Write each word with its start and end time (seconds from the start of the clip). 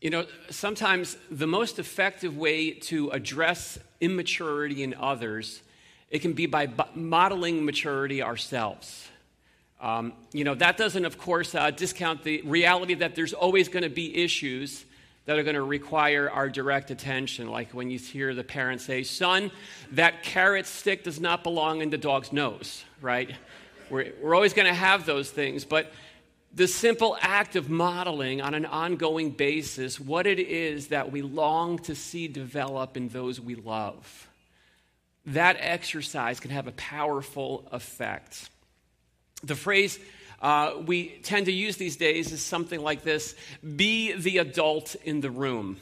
You 0.00 0.10
know, 0.10 0.26
sometimes 0.50 1.16
the 1.28 1.48
most 1.48 1.80
effective 1.80 2.36
way 2.36 2.70
to 2.70 3.10
address 3.10 3.78
immaturity 4.00 4.84
in 4.84 4.94
others, 4.94 5.60
it 6.08 6.20
can 6.20 6.34
be 6.34 6.46
by 6.46 6.68
modeling 6.94 7.64
maturity 7.64 8.22
ourselves. 8.22 9.08
Um, 9.80 10.12
you 10.32 10.44
know, 10.44 10.54
that 10.54 10.76
doesn't, 10.76 11.04
of 11.04 11.18
course, 11.18 11.54
uh, 11.54 11.70
discount 11.72 12.22
the 12.22 12.42
reality 12.42 12.94
that 12.94 13.16
there's 13.16 13.32
always 13.32 13.68
going 13.68 13.82
to 13.82 13.88
be 13.90 14.22
issues 14.22 14.84
that 15.24 15.38
are 15.38 15.42
going 15.42 15.56
to 15.56 15.62
require 15.62 16.30
our 16.30 16.48
direct 16.48 16.90
attention. 16.90 17.50
Like 17.50 17.72
when 17.72 17.90
you 17.90 17.98
hear 17.98 18.34
the 18.34 18.44
parent 18.44 18.80
say, 18.80 19.02
Son, 19.02 19.50
that 19.92 20.22
carrot 20.22 20.66
stick 20.66 21.04
does 21.04 21.20
not 21.20 21.42
belong 21.42 21.82
in 21.82 21.90
the 21.90 21.98
dog's 21.98 22.32
nose, 22.32 22.84
right? 23.00 23.34
We're, 23.90 24.12
we're 24.22 24.34
always 24.34 24.52
going 24.52 24.68
to 24.68 24.74
have 24.74 25.06
those 25.06 25.28
things. 25.30 25.64
But 25.64 25.92
the 26.54 26.66
simple 26.66 27.16
act 27.20 27.56
of 27.56 27.68
modeling 27.68 28.40
on 28.40 28.54
an 28.54 28.66
ongoing 28.66 29.30
basis 29.30 30.00
what 30.00 30.26
it 30.26 30.38
is 30.38 30.88
that 30.88 31.12
we 31.12 31.22
long 31.22 31.78
to 31.80 31.94
see 31.94 32.28
develop 32.28 32.96
in 32.96 33.08
those 33.08 33.40
we 33.40 33.54
love, 33.54 34.28
that 35.26 35.56
exercise 35.60 36.40
can 36.40 36.50
have 36.50 36.66
a 36.66 36.72
powerful 36.72 37.68
effect. 37.70 38.48
The 39.42 39.54
phrase 39.54 39.98
uh, 40.40 40.74
we 40.86 41.08
tend 41.22 41.46
to 41.46 41.52
use 41.52 41.76
these 41.76 41.96
days 41.96 42.32
is 42.32 42.42
something 42.42 42.80
like 42.80 43.02
this 43.02 43.34
be 43.76 44.12
the 44.12 44.38
adult 44.38 44.94
in 45.04 45.20
the 45.20 45.30
room. 45.30 45.76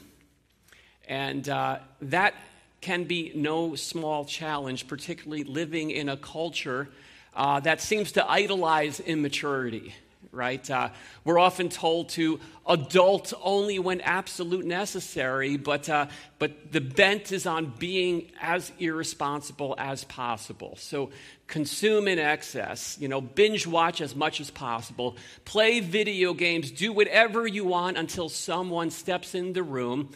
And 1.07 1.47
uh, 1.47 1.79
that 2.01 2.33
can 2.81 3.05
be 3.05 3.31
no 3.33 3.75
small 3.75 4.25
challenge, 4.25 4.87
particularly 4.87 5.43
living 5.43 5.91
in 5.91 6.09
a 6.09 6.17
culture 6.17 6.89
uh, 7.35 7.59
that 7.61 7.81
seems 7.81 8.11
to 8.13 8.29
idolize 8.29 8.99
immaturity 8.99 9.93
right? 10.31 10.69
Uh, 10.69 10.89
we're 11.23 11.39
often 11.39 11.69
told 11.69 12.09
to 12.09 12.39
adult 12.67 13.33
only 13.41 13.79
when 13.79 14.01
absolute 14.01 14.65
necessary, 14.65 15.57
but, 15.57 15.89
uh, 15.89 16.07
but 16.39 16.71
the 16.71 16.81
bent 16.81 17.31
is 17.31 17.45
on 17.45 17.73
being 17.79 18.31
as 18.41 18.71
irresponsible 18.79 19.75
as 19.77 20.03
possible. 20.03 20.75
So 20.77 21.11
consume 21.47 22.07
in 22.07 22.19
excess, 22.19 22.97
you 22.99 23.07
know, 23.07 23.21
binge 23.21 23.65
watch 23.65 24.01
as 24.01 24.15
much 24.15 24.39
as 24.39 24.51
possible, 24.51 25.17
play 25.45 25.79
video 25.79 26.33
games, 26.33 26.71
do 26.71 26.91
whatever 26.91 27.47
you 27.47 27.65
want 27.65 27.97
until 27.97 28.29
someone 28.29 28.89
steps 28.89 29.33
in 29.33 29.53
the 29.53 29.63
room 29.63 30.09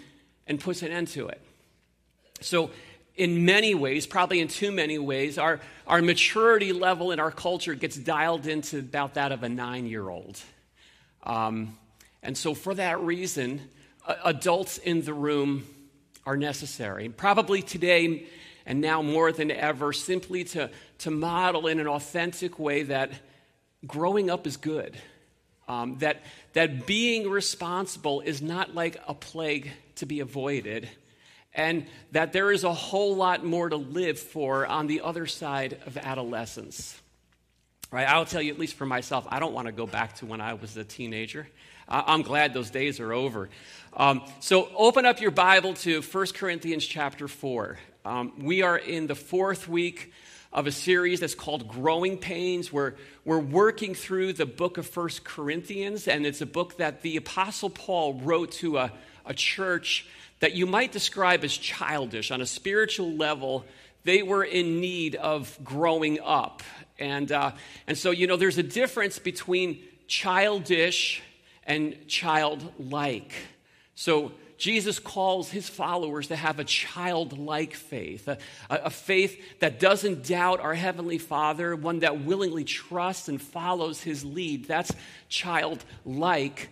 and 0.47 0.59
puts 0.59 0.81
an 0.81 0.91
end 0.91 1.07
to 1.09 1.27
it. 1.27 1.41
So 2.41 2.71
in 3.21 3.45
many 3.45 3.75
ways, 3.75 4.07
probably 4.07 4.39
in 4.39 4.47
too 4.47 4.71
many 4.71 4.97
ways, 4.97 5.37
our, 5.37 5.59
our 5.85 6.01
maturity 6.01 6.73
level 6.73 7.11
in 7.11 7.19
our 7.19 7.29
culture 7.29 7.75
gets 7.75 7.95
dialed 7.95 8.47
into 8.47 8.79
about 8.79 9.13
that 9.13 9.31
of 9.31 9.43
a 9.43 9.49
nine 9.49 9.85
year 9.85 10.09
old. 10.09 10.41
Um, 11.21 11.77
and 12.23 12.35
so, 12.35 12.55
for 12.55 12.73
that 12.73 12.99
reason, 13.01 13.61
adults 14.25 14.79
in 14.79 15.03
the 15.03 15.13
room 15.13 15.65
are 16.25 16.35
necessary. 16.35 17.09
Probably 17.09 17.61
today 17.61 18.25
and 18.65 18.81
now 18.81 19.03
more 19.03 19.31
than 19.31 19.51
ever, 19.51 19.93
simply 19.93 20.43
to, 20.45 20.71
to 20.99 21.11
model 21.11 21.67
in 21.67 21.79
an 21.79 21.87
authentic 21.87 22.57
way 22.57 22.81
that 22.83 23.11
growing 23.85 24.31
up 24.31 24.47
is 24.47 24.57
good. 24.57 24.97
Um, 25.67 25.99
that, 25.99 26.23
that 26.53 26.87
being 26.87 27.29
responsible 27.29 28.21
is 28.21 28.41
not 28.41 28.73
like 28.73 28.99
a 29.07 29.13
plague 29.13 29.69
to 29.97 30.07
be 30.07 30.21
avoided 30.21 30.89
and 31.53 31.85
that 32.11 32.33
there 32.33 32.51
is 32.51 32.63
a 32.63 32.73
whole 32.73 33.15
lot 33.15 33.43
more 33.43 33.69
to 33.69 33.75
live 33.75 34.19
for 34.19 34.65
on 34.65 34.87
the 34.87 35.01
other 35.01 35.27
side 35.27 35.77
of 35.85 35.97
adolescence. 35.97 36.99
Right? 37.91 38.07
I'll 38.07 38.25
tell 38.25 38.41
you, 38.41 38.53
at 38.53 38.59
least 38.59 38.75
for 38.75 38.85
myself, 38.85 39.27
I 39.29 39.39
don't 39.39 39.53
want 39.53 39.67
to 39.67 39.73
go 39.73 39.85
back 39.85 40.15
to 40.17 40.25
when 40.25 40.39
I 40.39 40.53
was 40.53 40.77
a 40.77 40.83
teenager. 40.83 41.47
I'm 41.89 42.21
glad 42.21 42.53
those 42.53 42.69
days 42.69 43.01
are 43.01 43.11
over. 43.11 43.49
Um, 43.93 44.21
so 44.39 44.69
open 44.77 45.05
up 45.05 45.19
your 45.19 45.31
Bible 45.31 45.73
to 45.73 46.01
1 46.01 46.27
Corinthians 46.27 46.85
chapter 46.85 47.27
4. 47.27 47.77
Um, 48.05 48.31
we 48.39 48.61
are 48.61 48.77
in 48.77 49.07
the 49.07 49.15
fourth 49.15 49.67
week 49.67 50.13
of 50.53 50.67
a 50.67 50.71
series 50.71 51.19
that's 51.19 51.35
called 51.35 51.67
Growing 51.67 52.17
Pains. 52.17 52.71
We're, 52.71 52.93
we're 53.25 53.39
working 53.39 53.93
through 53.93 54.33
the 54.33 54.45
book 54.45 54.77
of 54.77 54.95
1 54.95 55.09
Corinthians, 55.25 56.07
and 56.07 56.25
it's 56.25 56.39
a 56.39 56.45
book 56.45 56.77
that 56.77 57.01
the 57.01 57.17
Apostle 57.17 57.69
Paul 57.69 58.13
wrote 58.15 58.53
to 58.53 58.77
a, 58.77 58.93
a 59.25 59.33
church 59.33 60.05
that 60.39 60.53
you 60.53 60.65
might 60.65 60.91
describe 60.91 61.43
as 61.43 61.55
childish 61.55 62.31
on 62.31 62.41
a 62.41 62.45
spiritual 62.45 63.13
level. 63.13 63.65
They 64.03 64.23
were 64.23 64.43
in 64.43 64.81
need 64.81 65.15
of 65.15 65.57
growing 65.63 66.19
up. 66.19 66.63
And, 66.99 67.31
uh, 67.31 67.51
and 67.87 67.97
so, 67.97 68.11
you 68.11 68.27
know, 68.27 68.37
there's 68.37 68.57
a 68.57 68.63
difference 68.63 69.19
between 69.19 69.83
childish 70.07 71.21
and 71.63 71.95
childlike. 72.07 73.33
So, 73.95 74.31
Jesus 74.61 74.99
calls 74.99 75.49
his 75.49 75.67
followers 75.67 76.27
to 76.27 76.35
have 76.35 76.59
a 76.59 76.63
childlike 76.63 77.73
faith, 77.73 78.27
a, 78.27 78.37
a, 78.69 78.91
faith 78.91 79.59
that 79.59 79.79
doesn't 79.79 80.27
doubt 80.27 80.59
our 80.59 80.75
Heavenly 80.75 81.17
Father, 81.17 81.75
one 81.75 82.01
that 82.01 82.23
willingly 82.23 82.63
trusts 82.63 83.27
and 83.27 83.41
follows 83.41 84.03
his 84.03 84.23
lead. 84.23 84.65
That's 84.65 84.93
childlike. 85.29 86.69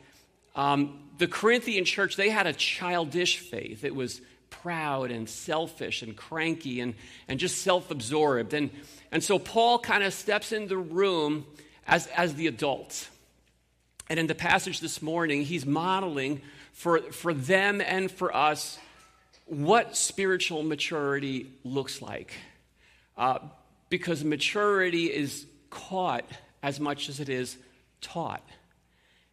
Um, 0.55 0.99
the 1.19 1.27
Corinthian 1.27 1.85
church, 1.85 2.15
they 2.15 2.29
had 2.29 2.47
a 2.47 2.53
childish 2.53 3.37
faith. 3.39 3.83
It 3.83 3.93
was 3.93 4.21
proud 4.49 5.11
and 5.11 5.29
selfish 5.29 6.01
and 6.01 6.15
cranky 6.15 6.79
and, 6.79 6.95
and 7.27 7.39
just 7.39 7.61
self 7.61 7.91
absorbed. 7.91 8.53
And, 8.53 8.71
and 9.11 9.23
so 9.23 9.37
Paul 9.37 9.79
kind 9.79 10.03
of 10.03 10.13
steps 10.13 10.51
in 10.51 10.67
the 10.67 10.77
room 10.77 11.45
as, 11.85 12.07
as 12.07 12.35
the 12.35 12.47
adult. 12.47 13.09
And 14.09 14.17
in 14.17 14.27
the 14.27 14.35
passage 14.35 14.79
this 14.79 15.01
morning, 15.01 15.43
he's 15.43 15.65
modeling 15.65 16.41
for, 16.73 16.99
for 17.11 17.33
them 17.33 17.81
and 17.81 18.09
for 18.09 18.35
us 18.35 18.79
what 19.45 19.97
spiritual 19.97 20.63
maturity 20.63 21.51
looks 21.63 22.01
like. 22.01 22.33
Uh, 23.17 23.39
because 23.89 24.23
maturity 24.23 25.05
is 25.07 25.45
caught 25.69 26.25
as 26.63 26.79
much 26.79 27.09
as 27.09 27.19
it 27.19 27.27
is 27.27 27.57
taught. 28.01 28.43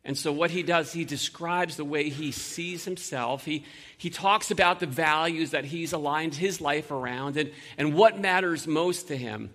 And 0.07 0.17
so, 0.17 0.31
what 0.31 0.53
he 0.53 0.63
does, 0.63 0.93
he 0.93 1.05
describes 1.05 1.77
the 1.77 1.85
way 1.85 2.11
he 2.11 2.31
sees 2.31 2.85
himself. 2.85 3.45
He, 3.45 3.65
he 3.99 4.09
talks 4.09 4.53
about 4.53 4.79
the 4.79 4.87
values 4.87 5.51
that 5.51 5.65
he's 5.65 5.93
aligned 5.93 6.37
his 6.37 6.61
life 6.61 6.93
around 6.93 7.37
and, 7.37 7.51
and 7.77 7.93
what 7.93 8.17
matters 8.17 8.69
most 8.69 9.09
to 9.09 9.17
him. 9.17 9.51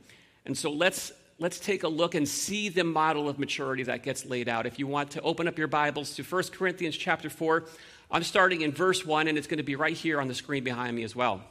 And 0.45 0.57
so, 0.57 0.69
let's, 0.69 1.13
let's 1.40 1.57
take 1.57 1.84
a 1.84 1.88
look 1.88 2.16
and 2.16 2.28
see 2.28 2.67
the 2.67 2.84
model 2.84 3.29
of 3.29 3.40
maturity 3.40 3.84
that 3.84 4.03
gets 4.03 4.25
laid 4.25 4.50
out. 4.50 4.66
If 4.66 4.78
you 4.78 4.88
want 4.88 5.11
to 5.11 5.22
open 5.22 5.47
up 5.47 5.57
your 5.57 5.69
Bibles 5.69 6.16
to 6.16 6.23
1 6.23 6.44
Corinthians 6.51 6.97
chapter 6.97 7.29
4, 7.29 7.63
I'm 8.11 8.23
starting 8.23 8.59
in 8.59 8.73
verse 8.73 9.06
1, 9.06 9.29
and 9.29 9.38
it's 9.38 9.47
going 9.47 9.59
to 9.59 9.63
be 9.63 9.78
right 9.78 9.95
here 9.95 10.19
on 10.19 10.28
the 10.28 10.35
screen 10.35 10.66
behind 10.66 10.94
me 10.97 11.03
as 11.03 11.16
well. 11.16 11.41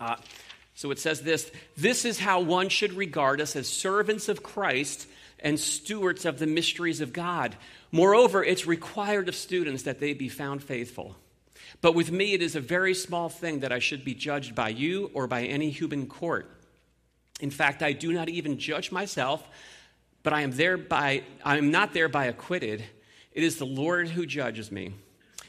Uh, 0.00 0.16
so, 0.74 0.90
it 0.90 0.98
says 0.98 1.20
this 1.20 1.52
This 1.76 2.06
is 2.06 2.18
how 2.18 2.40
one 2.40 2.70
should 2.70 2.94
regard 2.94 3.42
us 3.42 3.56
as 3.56 3.68
servants 3.68 4.30
of 4.30 4.42
Christ 4.42 5.06
and 5.38 5.60
stewards 5.60 6.24
of 6.24 6.38
the 6.38 6.46
mysteries 6.46 7.02
of 7.02 7.12
God. 7.12 7.56
Moreover, 7.92 8.42
it's 8.42 8.66
required 8.66 9.28
of 9.28 9.36
students 9.36 9.84
that 9.84 10.00
they 10.00 10.12
be 10.12 10.28
found 10.28 10.62
faithful. 10.62 11.16
But 11.80 11.94
with 11.94 12.10
me, 12.10 12.32
it 12.32 12.42
is 12.42 12.56
a 12.56 12.60
very 12.60 12.94
small 12.94 13.28
thing 13.28 13.60
that 13.60 13.72
I 13.72 13.78
should 13.78 14.04
be 14.04 14.14
judged 14.14 14.54
by 14.54 14.70
you 14.70 15.10
or 15.14 15.26
by 15.26 15.44
any 15.44 15.70
human 15.70 16.06
court. 16.06 16.50
In 17.40 17.50
fact, 17.50 17.82
I 17.82 17.92
do 17.92 18.12
not 18.12 18.28
even 18.28 18.58
judge 18.58 18.90
myself, 18.90 19.46
but 20.22 20.32
I 20.32 20.40
am 20.40 20.52
thereby 20.52 21.22
I 21.44 21.58
am 21.58 21.70
not 21.70 21.92
thereby 21.92 22.26
acquitted. 22.26 22.84
It 23.32 23.44
is 23.44 23.56
the 23.56 23.66
Lord 23.66 24.08
who 24.08 24.26
judges 24.26 24.72
me. 24.72 24.92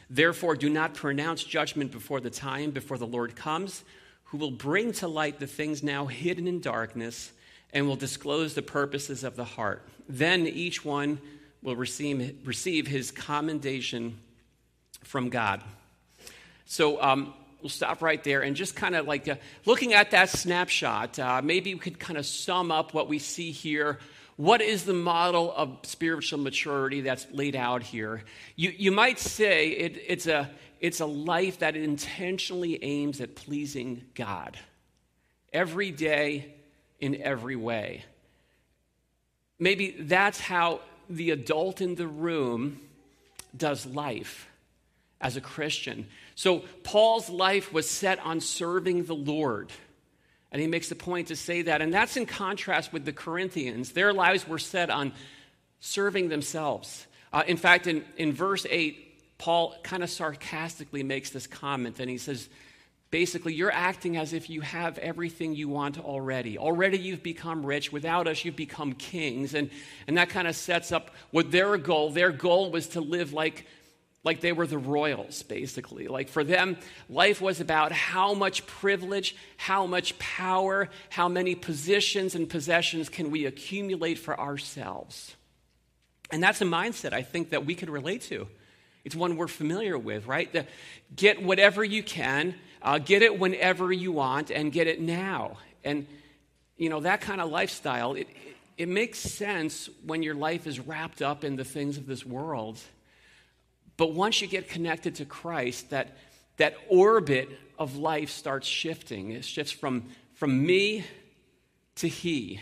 Therefore, 0.10 0.56
do 0.56 0.70
not 0.70 0.94
pronounce 0.94 1.44
judgment 1.44 1.92
before 1.92 2.20
the 2.20 2.30
time, 2.30 2.72
before 2.72 2.98
the 2.98 3.08
Lord 3.08 3.36
comes, 3.36 3.84
who 4.26 4.38
will 4.38 4.52
bring 4.52 4.92
to 4.94 5.08
light 5.08 5.40
the 5.40 5.48
things 5.48 5.84
now 5.84 6.06
hidden 6.06 6.48
in 6.48 6.60
darkness 6.60 7.32
and 7.74 7.88
will 7.88 7.96
disclose 7.96 8.54
the 8.54 8.62
purposes 8.62 9.24
of 9.24 9.36
the 9.36 9.44
heart. 9.44 9.88
Then 10.08 10.48
each 10.48 10.86
one 10.86 11.20
will 11.68 11.76
receive, 11.76 12.34
receive 12.46 12.88
his 12.88 13.12
commendation 13.12 14.18
from 15.04 15.28
God. 15.28 15.62
So 16.66 17.02
um, 17.02 17.34
we'll 17.62 17.68
stop 17.68 18.02
right 18.02 18.24
there 18.24 18.42
and 18.42 18.56
just 18.56 18.74
kind 18.74 18.96
of 18.96 19.06
like 19.06 19.28
uh, 19.28 19.36
looking 19.66 19.94
at 19.94 20.12
that 20.12 20.30
snapshot, 20.30 21.20
uh, 21.20 21.42
maybe 21.44 21.74
we 21.74 21.80
could 21.82 22.00
kind 22.00 22.18
of 22.18 22.26
sum 22.26 22.72
up 22.72 22.94
what 22.94 23.10
we 23.10 23.20
see 23.20 23.52
here. 23.52 24.00
What 24.38 24.62
is 24.62 24.86
the 24.86 24.94
model 24.94 25.54
of 25.54 25.80
spiritual 25.84 26.40
maturity 26.40 27.02
that's 27.02 27.28
laid 27.34 27.58
out 27.58 27.84
here? 27.84 28.24
You, 28.56 28.70
you 28.70 28.94
might 28.94 29.20
say 29.20 29.68
it, 29.72 30.02
it's, 30.08 30.26
a, 30.26 30.50
it's 30.80 31.02
a 31.02 31.06
life 31.06 31.60
that 31.60 31.76
intentionally 31.76 32.82
aims 32.82 33.20
at 33.20 33.36
pleasing 33.36 34.06
God 34.16 34.58
every 35.52 35.92
day 35.92 36.54
in 37.02 37.22
every 37.22 37.58
way. 37.58 38.06
Maybe 39.60 39.98
that's 40.00 40.40
how 40.40 40.80
the 41.10 41.32
adult 41.32 41.82
in 41.82 41.96
the 41.96 42.08
room 42.08 42.80
does 43.56 43.86
life 43.86 44.48
as 45.20 45.36
a 45.36 45.42
Christian. 45.42 46.08
So 46.36 46.60
Paul's 46.84 47.30
life 47.30 47.74
was 47.74 47.90
set 47.90 48.20
on 48.20 48.40
serving 48.40 49.06
the 49.06 49.16
Lord. 49.16 49.72
And 50.52 50.62
he 50.62 50.68
makes 50.68 50.90
the 50.90 50.96
point 50.96 51.28
to 51.28 51.36
say 51.36 51.64
that. 51.64 51.82
And 51.82 51.94
that's 51.94 52.16
in 52.16 52.26
contrast 52.26 52.94
with 52.94 53.06
the 53.06 53.14
Corinthians. 53.14 53.92
Their 53.92 54.14
lives 54.14 54.48
were 54.48 54.60
set 54.60 54.90
on 54.90 55.14
serving 55.80 56.30
themselves. 56.30 57.06
Uh, 57.34 57.44
in 57.48 57.58
fact, 57.58 57.88
in, 57.88 58.06
in 58.18 58.32
verse 58.32 58.66
8, 58.70 59.38
Paul 59.38 59.76
kind 59.84 60.04
of 60.04 60.10
sarcastically 60.10 61.04
makes 61.04 61.30
this 61.30 61.46
comment, 61.46 62.00
and 62.00 62.10
he 62.10 62.18
says, 62.18 62.50
basically, 63.12 63.54
you're 63.54 63.72
acting 63.72 64.18
as 64.18 64.34
if 64.34 64.50
you 64.50 64.62
have 64.62 64.98
everything 64.98 65.56
you 65.56 65.70
want 65.70 66.00
already. 66.00 66.58
Already 66.58 66.98
you've 66.98 67.24
become 67.24 67.66
rich. 67.66 67.92
Without 67.92 68.28
us, 68.28 68.44
you've 68.44 68.56
become 68.56 68.94
kings. 68.94 69.54
And, 69.54 69.70
and 70.08 70.18
that 70.18 70.30
kind 70.30 70.48
of 70.48 70.56
sets 70.56 70.92
up 70.92 71.12
what 71.32 71.52
their 71.52 71.78
goal, 71.78 72.10
their 72.10 72.32
goal 72.32 72.72
was 72.72 72.88
to 72.90 73.02
live 73.02 73.34
like 73.34 73.66
like 74.28 74.42
they 74.42 74.52
were 74.52 74.68
the 74.68 74.78
royals, 74.78 75.42
basically. 75.44 76.10
Like 76.10 76.28
for 76.28 76.44
them, 76.44 76.76
life 77.10 77.40
was 77.40 77.62
about 77.62 77.94
how 77.94 78.34
much 78.34 78.68
privilege, 78.68 79.38
how 79.56 79.86
much 79.86 80.20
power, 80.20 80.90
how 81.10 81.30
many 81.30 81.56
positions 81.56 82.36
and 82.36 82.50
possessions 82.50 83.08
can 83.08 83.32
we 83.32 83.46
accumulate 83.46 84.20
for 84.20 84.38
ourselves. 84.38 85.34
And 86.30 86.44
that's 86.44 86.60
a 86.62 86.66
mindset 86.66 87.14
I 87.14 87.22
think 87.22 87.52
that 87.52 87.66
we 87.66 87.74
could 87.74 87.90
relate 87.90 88.24
to. 88.24 88.50
It's 89.06 89.16
one 89.16 89.38
we're 89.38 89.48
familiar 89.48 89.98
with, 89.98 90.28
right? 90.28 90.52
The, 90.52 90.68
get 91.16 91.42
whatever 91.42 91.82
you 91.82 92.04
can, 92.04 92.56
uh, 92.82 92.98
get 92.98 93.22
it 93.22 93.40
whenever 93.40 93.92
you 93.92 94.12
want, 94.12 94.52
and 94.52 94.72
get 94.72 94.88
it 94.88 95.02
now. 95.02 95.58
And, 95.84 96.08
you 96.78 96.90
know, 96.90 97.00
that 97.02 97.22
kind 97.22 97.42
of 97.42 97.50
lifestyle, 97.50 98.14
it, 98.14 98.28
it, 98.78 98.88
makes 98.88 99.20
sense 99.20 99.90
when 100.06 100.24
your 100.24 100.36
life 100.36 100.68
is 100.68 100.80
wrapped 100.80 101.22
up 101.22 101.44
in 101.44 101.56
the 101.56 101.64
things 101.64 101.98
of 101.98 102.06
this 102.06 102.26
world 102.26 102.80
but 103.98 104.14
once 104.14 104.42
you 104.42 104.48
get 104.48 104.70
connected 104.70 105.16
to 105.16 105.26
Christ, 105.26 105.90
that, 105.90 106.16
that 106.58 106.76
orbit 106.88 107.50
of 107.78 107.98
life 107.98 108.30
starts 108.30 108.68
shifting. 108.68 109.32
It 109.32 109.44
shifts 109.44 109.72
from, 109.72 110.06
from 110.36 110.66
me 110.66 111.04
to 111.96 112.08
He. 112.08 112.62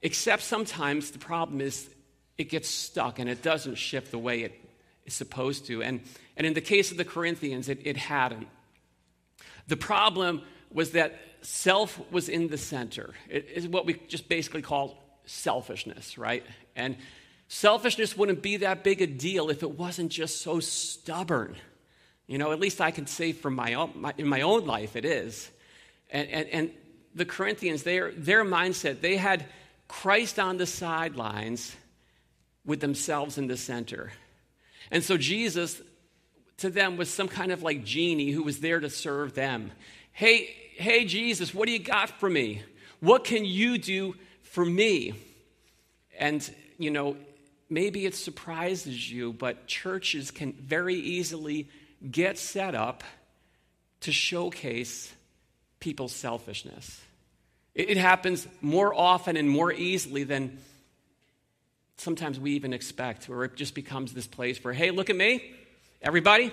Except 0.00 0.42
sometimes 0.42 1.10
the 1.10 1.18
problem 1.18 1.60
is 1.60 1.88
it 2.36 2.44
gets 2.44 2.68
stuck 2.68 3.18
and 3.18 3.28
it 3.28 3.42
doesn't 3.42 3.76
shift 3.76 4.10
the 4.10 4.18
way 4.18 4.42
it 4.42 4.60
is 5.04 5.14
supposed 5.14 5.66
to. 5.66 5.82
And, 5.82 6.00
and 6.36 6.46
in 6.46 6.54
the 6.54 6.60
case 6.60 6.90
of 6.90 6.96
the 6.96 7.04
Corinthians, 7.04 7.68
it, 7.68 7.80
it 7.84 7.96
hadn't. 7.96 8.48
The 9.68 9.76
problem 9.76 10.42
was 10.70 10.90
that 10.92 11.18
self 11.42 12.00
was 12.10 12.28
in 12.28 12.48
the 12.48 12.58
center. 12.58 13.14
It 13.28 13.48
is 13.54 13.68
what 13.68 13.86
we 13.86 13.94
just 14.08 14.28
basically 14.28 14.62
call 14.62 14.98
selfishness, 15.24 16.18
right? 16.18 16.44
And 16.76 16.96
Selfishness 17.48 18.16
wouldn't 18.16 18.42
be 18.42 18.58
that 18.58 18.82
big 18.82 19.02
a 19.02 19.06
deal 19.06 19.50
if 19.50 19.62
it 19.62 19.70
wasn't 19.78 20.10
just 20.10 20.40
so 20.40 20.60
stubborn. 20.60 21.56
You 22.26 22.38
know, 22.38 22.52
at 22.52 22.60
least 22.60 22.80
I 22.80 22.90
can 22.90 23.06
say 23.06 23.32
from 23.32 23.54
my 23.54 23.74
own, 23.74 23.92
my, 23.94 24.14
in 24.16 24.26
my 24.26 24.40
own 24.40 24.66
life 24.66 24.96
it 24.96 25.04
is. 25.04 25.50
And, 26.10 26.28
and, 26.30 26.48
and 26.48 26.70
the 27.14 27.24
Corinthians, 27.24 27.82
their, 27.82 28.12
their 28.12 28.44
mindset, 28.44 29.00
they 29.02 29.16
had 29.16 29.44
Christ 29.88 30.38
on 30.38 30.56
the 30.56 30.66
sidelines 30.66 31.76
with 32.64 32.80
themselves 32.80 33.36
in 33.36 33.46
the 33.46 33.58
center. 33.58 34.12
And 34.90 35.04
so 35.04 35.18
Jesus, 35.18 35.82
to 36.58 36.70
them, 36.70 36.96
was 36.96 37.10
some 37.10 37.28
kind 37.28 37.52
of 37.52 37.62
like 37.62 37.84
genie 37.84 38.30
who 38.30 38.42
was 38.42 38.60
there 38.60 38.80
to 38.80 38.90
serve 38.90 39.34
them. 39.34 39.72
Hey, 40.12 40.54
hey, 40.76 41.04
Jesus, 41.04 41.54
what 41.54 41.66
do 41.66 41.72
you 41.72 41.78
got 41.78 42.08
for 42.08 42.30
me? 42.30 42.62
What 43.00 43.24
can 43.24 43.44
you 43.44 43.78
do 43.78 44.14
for 44.42 44.64
me? 44.64 45.14
And, 46.18 46.48
you 46.78 46.90
know, 46.90 47.16
maybe 47.68 48.06
it 48.06 48.14
surprises 48.14 49.10
you, 49.10 49.32
but 49.32 49.66
churches 49.66 50.30
can 50.30 50.52
very 50.52 50.94
easily 50.94 51.68
get 52.08 52.38
set 52.38 52.74
up 52.74 53.02
to 54.00 54.12
showcase 54.12 55.12
people's 55.80 56.12
selfishness. 56.12 57.00
It, 57.74 57.96
happens 57.96 58.46
more 58.60 58.94
often 58.94 59.36
and 59.36 59.50
more 59.50 59.72
easily 59.72 60.22
than 60.22 60.58
sometimes 61.96 62.38
we 62.38 62.52
even 62.52 62.72
expect, 62.72 63.28
where 63.28 63.44
it 63.44 63.56
just 63.56 63.74
becomes 63.74 64.12
this 64.12 64.28
place 64.28 64.62
where, 64.62 64.72
hey, 64.72 64.92
look 64.92 65.10
at 65.10 65.16
me, 65.16 65.52
everybody, 66.02 66.52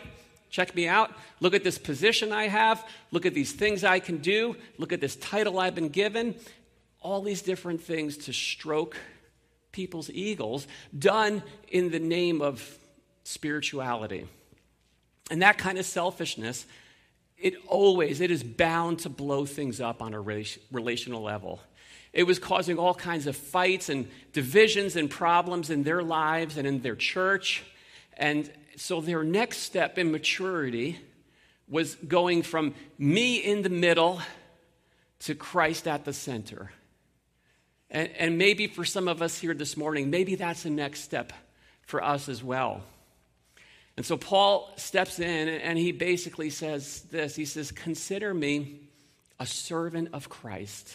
check 0.50 0.76
me 0.76 0.88
out. 0.88 1.12
Look 1.40 1.54
at 1.54 1.64
this 1.64 1.78
position 1.78 2.32
I 2.32 2.48
have. 2.48 2.86
Look 3.12 3.26
at 3.26 3.34
these 3.34 3.52
things 3.52 3.84
I 3.84 4.00
can 4.00 4.18
do. 4.18 4.56
Look 4.78 4.94
at 4.94 5.02
this 5.02 5.16
title 5.16 5.60
I've 5.60 5.76
been 5.76 5.90
given. 5.90 6.36
All 7.02 7.22
these 7.22 7.42
different 7.42 7.82
things 7.82 8.18
to 8.18 8.34
stroke 8.34 8.98
people's 9.72 10.10
eagles, 10.10 10.68
done 10.98 11.42
in 11.70 11.92
the 11.92 12.00
name 12.00 12.42
of 12.42 12.78
spirituality. 13.24 14.28
And 15.30 15.42
that 15.42 15.58
kind 15.58 15.78
of 15.78 15.86
selfishness, 15.86 16.66
it 17.38 17.56
always, 17.68 18.20
it 18.22 18.32
is 18.32 18.44
bound 18.44 19.00
to 19.00 19.10
blow 19.10 19.46
things 19.46 19.80
up 19.80 20.02
on 20.02 20.14
a 20.14 20.20
relational 20.20 21.24
level. 21.24 21.62
It 22.14 22.24
was 22.24 22.40
causing 22.40 22.78
all 22.78 22.94
kinds 22.94 23.28
of 23.28 23.38
fights 23.38 23.88
and 23.88 24.10
divisions 24.34 24.98
and 24.98 25.10
problems 25.10 25.70
in 25.70 25.84
their 25.84 26.04
lives 26.04 26.58
and 26.58 26.68
in 26.68 26.82
their 26.82 26.98
church. 26.98 27.64
And 28.18 28.52
so 28.82 29.00
their 29.00 29.24
next 29.24 29.60
step 29.60 30.00
in 30.00 30.12
maturity 30.12 31.00
was 31.68 31.94
going 31.96 32.42
from 32.42 32.74
me 32.98 33.38
in 33.38 33.62
the 33.62 33.70
middle 33.70 34.20
to 35.20 35.36
Christ 35.36 35.88
at 35.88 36.04
the 36.04 36.14
center. 36.14 36.72
And, 37.92 38.10
and 38.18 38.38
maybe 38.40 38.66
for 38.66 38.84
some 38.84 39.08
of 39.08 39.22
us 39.22 39.38
here 39.38 39.54
this 39.54 39.78
morning, 39.78 40.10
maybe 40.10 40.34
that's 40.34 40.64
the 40.64 40.72
next 40.72 41.02
step 41.02 41.32
for 41.86 42.04
us 42.04 42.28
as 42.28 42.44
well. 42.44 42.82
And 43.98 44.06
so 44.06 44.18
Paul 44.18 44.74
steps 44.78 45.20
in 45.20 45.48
and 45.48 45.78
he 45.78 45.92
basically 45.92 46.50
says 46.50 47.02
this 47.12 47.36
He 47.36 47.46
says, 47.46 47.72
Consider 47.72 48.34
me 48.34 48.80
a 49.40 49.46
servant 49.46 50.10
of 50.12 50.28
Christ 50.28 50.92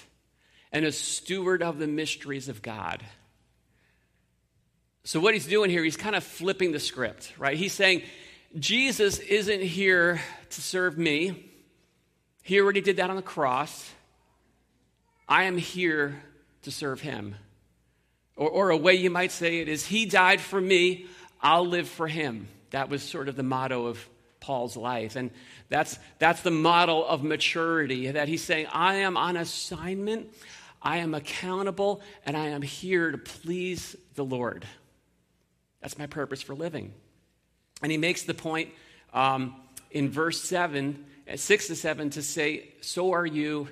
and 0.73 0.85
a 0.85 0.91
steward 0.91 1.62
of 1.62 1.79
the 1.79 1.87
mysteries 1.87 2.49
of 2.49 2.62
God. 2.62 3.05
So, 5.06 5.20
what 5.20 5.35
he's 5.35 5.47
doing 5.47 5.70
here, 5.70 5.85
he's 5.85 5.97
kind 5.97 6.17
of 6.17 6.25
flipping 6.25 6.73
the 6.73 6.81
script, 6.81 7.32
right? 7.38 7.56
He's 7.56 7.73
saying, 7.73 8.03
Jesus 8.58 9.20
isn't 9.20 9.62
here 9.62 10.20
to 10.50 10.61
serve 10.61 10.99
me. 10.99 11.49
He 12.43 12.61
already 12.61 12.81
did 12.81 12.97
that 12.97 13.08
on 13.08 13.14
the 13.14 13.23
cross. 13.23 13.88
I 15.29 15.44
am 15.44 15.58
here 15.58 16.20
to 16.62 16.73
serve 16.73 17.00
him. 17.00 17.37
Or, 18.35 18.50
or 18.50 18.70
a 18.70 18.76
way 18.76 18.94
you 18.94 19.08
might 19.08 19.31
say 19.31 19.61
it 19.61 19.69
is, 19.69 19.87
He 19.87 20.06
died 20.06 20.41
for 20.41 20.61
me, 20.61 21.06
I'll 21.41 21.67
live 21.67 21.88
for 21.88 22.08
Him. 22.08 22.49
That 22.70 22.88
was 22.88 23.05
sort 23.05 23.29
of 23.29 23.37
the 23.37 23.44
motto 23.44 23.87
of 23.87 24.05
Paul's 24.41 24.76
life. 24.76 25.14
And 25.14 25.31
that's, 25.69 26.00
that's 26.19 26.43
the 26.43 26.50
model 26.50 27.06
of 27.06 27.23
maturity 27.23 28.11
that 28.11 28.26
he's 28.26 28.43
saying, 28.43 28.67
I 28.73 28.97
am 28.97 29.17
on 29.17 29.37
assignment, 29.37 30.35
I 30.82 30.97
am 30.97 31.14
accountable, 31.14 32.00
and 32.25 32.37
I 32.37 32.49
am 32.49 32.62
here 32.62 33.12
to 33.12 33.19
please 33.19 33.94
the 34.17 34.25
Lord. 34.25 34.67
That's 35.81 35.99
my 35.99 36.06
purpose 36.06 36.43
for 36.43 36.55
living. 36.55 36.93
And 37.82 37.93
he 37.93 37.99
makes 37.99 38.23
the 38.23 38.34
point 38.34 38.70
um, 39.12 39.56
in 39.90 40.10
verse 40.10 40.41
7, 40.43 41.05
6 41.34 41.67
to 41.69 41.77
7, 41.77 42.10
to 42.10 42.22
say, 42.22 42.70
So 42.81 43.12
are 43.12 43.27
you, 43.27 43.69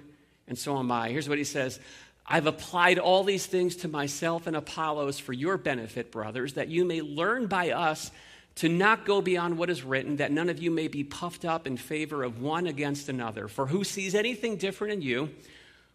and 0.47 0.59
so 0.59 0.79
am 0.79 0.91
I. 0.93 1.11
Here's 1.11 1.29
what 1.29 1.39
he 1.39 1.45
says 1.45 1.81
I've 2.27 2.47
applied 2.47 2.99
all 2.99 3.25
these 3.25 3.47
things 3.47 3.77
to 3.77 3.89
myself 3.89 4.47
and 4.47 4.57
Apollos 4.57 5.19
for 5.19 5.33
your 5.33 5.59
benefit, 5.59 6.11
brothers, 6.11 6.55
that 6.55 6.69
you 6.69 6.85
may 6.85 7.03
learn 7.03 7.47
by 7.47 7.71
us 7.71 8.11
to 8.57 8.69
not 8.69 9.05
go 9.05 9.21
beyond 9.21 9.59
what 9.59 9.69
is 9.69 9.83
written, 9.83 10.17
that 10.17 10.31
none 10.31 10.49
of 10.49 10.63
you 10.63 10.71
may 10.71 10.89
be 10.89 11.03
puffed 11.03 11.45
up 11.45 11.67
in 11.67 11.77
favor 11.77 12.23
of 12.23 12.41
one 12.41 12.67
against 12.67 13.09
another. 13.09 13.49
For 13.49 13.67
who 13.67 13.85
sees 13.85 14.15
anything 14.15 14.57
different 14.57 14.93
in 14.93 15.03
you? 15.03 15.31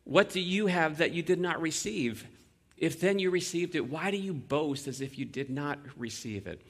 What 0.04 0.30
do 0.30 0.40
you 0.40 0.68
have 0.68 0.98
that 0.98 1.12
you 1.12 1.24
did 1.24 1.40
not 1.40 1.62
receive? 1.62 2.28
If 2.80 3.00
then 3.00 3.20
you 3.20 3.30
received 3.30 3.76
it, 3.76 3.90
why 3.90 4.10
do 4.10 4.18
you 4.18 4.34
boast 4.34 4.88
as 4.88 5.02
if 5.02 5.20
you 5.20 5.26
did 5.26 5.50
not 5.50 5.80
receive 5.98 6.48
it? 6.48 6.62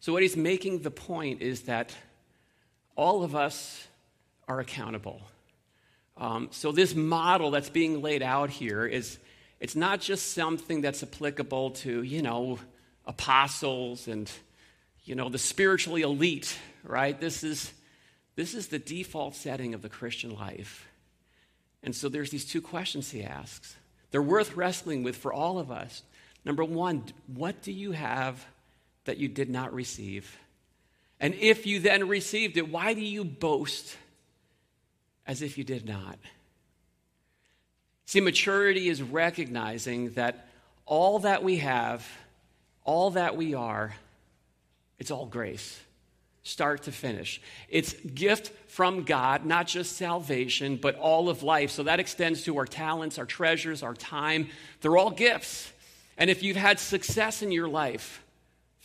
So, 0.00 0.12
what 0.12 0.22
he's 0.22 0.36
making 0.36 0.80
the 0.80 0.90
point 0.90 1.42
is 1.42 1.62
that 1.62 1.94
all 2.96 3.24
of 3.24 3.34
us 3.34 3.86
are 4.46 4.60
accountable. 4.60 5.22
Um, 6.16 6.48
so 6.50 6.72
this 6.72 6.94
model 6.94 7.50
that's 7.50 7.70
being 7.70 8.02
laid 8.02 8.22
out 8.22 8.50
here 8.50 8.84
is 8.84 9.18
it's 9.60 9.74
not 9.74 10.00
just 10.00 10.32
something 10.32 10.80
that's 10.80 11.02
applicable 11.02 11.70
to, 11.70 12.02
you 12.02 12.20
know, 12.22 12.58
apostles 13.06 14.08
and, 14.08 14.30
you 15.04 15.14
know, 15.14 15.28
the 15.28 15.38
spiritually 15.38 16.02
elite, 16.02 16.58
right? 16.84 17.18
This 17.18 17.42
is, 17.42 17.72
this 18.36 18.54
is 18.54 18.68
the 18.68 18.78
default 18.78 19.34
setting 19.34 19.72
of 19.72 19.82
the 19.82 19.88
Christian 19.88 20.34
life. 20.34 20.86
And 21.82 21.96
so 21.96 22.08
there's 22.08 22.30
these 22.30 22.44
two 22.44 22.60
questions 22.60 23.10
he 23.10 23.24
asks. 23.24 23.76
They're 24.12 24.22
worth 24.22 24.56
wrestling 24.56 25.02
with 25.02 25.16
for 25.16 25.32
all 25.32 25.58
of 25.58 25.72
us. 25.72 26.02
Number 26.44 26.64
one, 26.64 27.04
what 27.26 27.60
do 27.62 27.72
you 27.72 27.92
have 27.92 28.46
that 29.04 29.18
you 29.18 29.26
did 29.26 29.50
not 29.50 29.74
receive? 29.74 30.38
And 31.18 31.34
if 31.34 31.66
you 31.66 31.80
then 31.80 32.06
received 32.06 32.56
it, 32.56 32.70
why 32.70 32.94
do 32.94 33.00
you 33.00 33.24
boast 33.24 33.96
as 35.26 35.42
if 35.42 35.58
you 35.58 35.64
did 35.64 35.86
not. 35.86 36.18
See, 38.06 38.20
maturity 38.20 38.88
is 38.88 39.02
recognizing 39.02 40.10
that 40.10 40.48
all 40.84 41.20
that 41.20 41.42
we 41.42 41.58
have, 41.58 42.06
all 42.84 43.10
that 43.12 43.36
we 43.36 43.54
are, 43.54 43.94
it's 44.98 45.10
all 45.10 45.26
grace, 45.26 45.80
start 46.44 46.82
to 46.84 46.92
finish. 46.92 47.40
It's 47.68 47.92
gift 47.92 48.52
from 48.68 49.04
God, 49.04 49.46
not 49.46 49.66
just 49.66 49.96
salvation, 49.96 50.76
but 50.76 50.96
all 50.96 51.28
of 51.28 51.42
life. 51.42 51.70
So 51.70 51.84
that 51.84 52.00
extends 52.00 52.42
to 52.44 52.56
our 52.58 52.66
talents, 52.66 53.18
our 53.18 53.26
treasures, 53.26 53.82
our 53.82 53.94
time. 53.94 54.48
They're 54.80 54.96
all 54.96 55.10
gifts. 55.10 55.72
And 56.18 56.30
if 56.30 56.42
you've 56.42 56.56
had 56.56 56.80
success 56.80 57.42
in 57.42 57.52
your 57.52 57.68
life, 57.68 58.22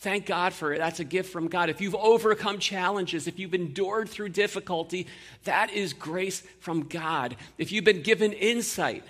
Thank 0.00 0.26
God 0.26 0.52
for 0.52 0.72
it. 0.72 0.78
That's 0.78 1.00
a 1.00 1.04
gift 1.04 1.32
from 1.32 1.48
God. 1.48 1.70
If 1.70 1.80
you've 1.80 1.96
overcome 1.96 2.60
challenges, 2.60 3.26
if 3.26 3.40
you've 3.40 3.54
endured 3.54 4.08
through 4.08 4.28
difficulty, 4.28 5.08
that 5.42 5.72
is 5.72 5.92
grace 5.92 6.40
from 6.60 6.84
God. 6.84 7.34
If 7.58 7.72
you've 7.72 7.84
been 7.84 8.02
given 8.02 8.32
insight 8.32 9.02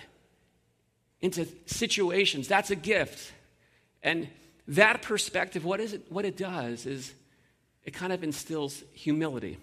into 1.21 1.47
situations, 1.67 2.49
that's 2.49 2.71
a 2.71 2.77
gift. 2.77 3.33
And 4.03 4.29
that 4.67 5.03
perspective, 5.03 5.63
what, 5.63 5.79
is 5.79 5.93
it, 5.93 6.07
what 6.09 6.25
it 6.25 6.39
does 6.39 6.87
is 6.87 7.13
it 7.85 7.93
kind 7.93 8.13
of 8.13 8.23
instills 8.23 8.83
humility. 8.93 9.59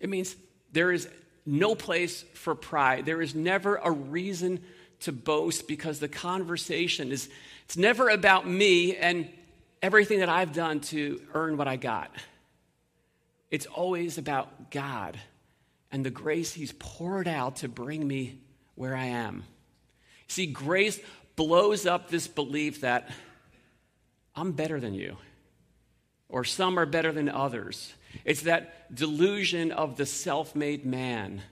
It 0.00 0.08
means 0.08 0.36
there 0.72 0.92
is 0.92 1.08
no 1.46 1.74
place 1.74 2.24
for 2.34 2.54
pride. 2.54 3.06
There 3.06 3.22
is 3.22 3.34
never 3.34 3.76
a 3.76 3.90
reason 3.90 4.60
to 5.00 5.12
boast 5.12 5.66
because 5.66 5.98
the 5.98 6.08
conversation 6.08 7.10
is 7.10 7.28
it's 7.64 7.76
never 7.76 8.08
about 8.08 8.46
me 8.46 8.96
and 8.96 9.30
everything 9.82 10.20
that 10.20 10.28
I've 10.28 10.52
done 10.52 10.80
to 10.80 11.20
earn 11.34 11.56
what 11.56 11.68
I 11.68 11.76
got. 11.76 12.10
It's 13.50 13.66
always 13.66 14.18
about 14.18 14.70
God 14.70 15.18
and 15.90 16.04
the 16.04 16.10
grace 16.10 16.52
He's 16.52 16.72
poured 16.72 17.28
out 17.28 17.56
to 17.56 17.68
bring 17.68 18.06
me 18.06 18.40
where 18.74 18.94
I 18.94 19.06
am. 19.06 19.44
See, 20.28 20.46
grace 20.46 21.00
blows 21.36 21.86
up 21.86 22.08
this 22.08 22.28
belief 22.28 22.82
that 22.82 23.10
I'm 24.36 24.52
better 24.52 24.78
than 24.78 24.94
you, 24.94 25.16
or 26.30 26.44
some 26.44 26.78
are 26.78 26.86
better 26.86 27.12
than 27.12 27.28
others. 27.28 27.92
It's 28.24 28.42
that 28.42 28.94
delusion 28.94 29.72
of 29.72 29.96
the 29.96 30.06
self 30.06 30.54
made 30.54 30.84
man. 30.84 31.42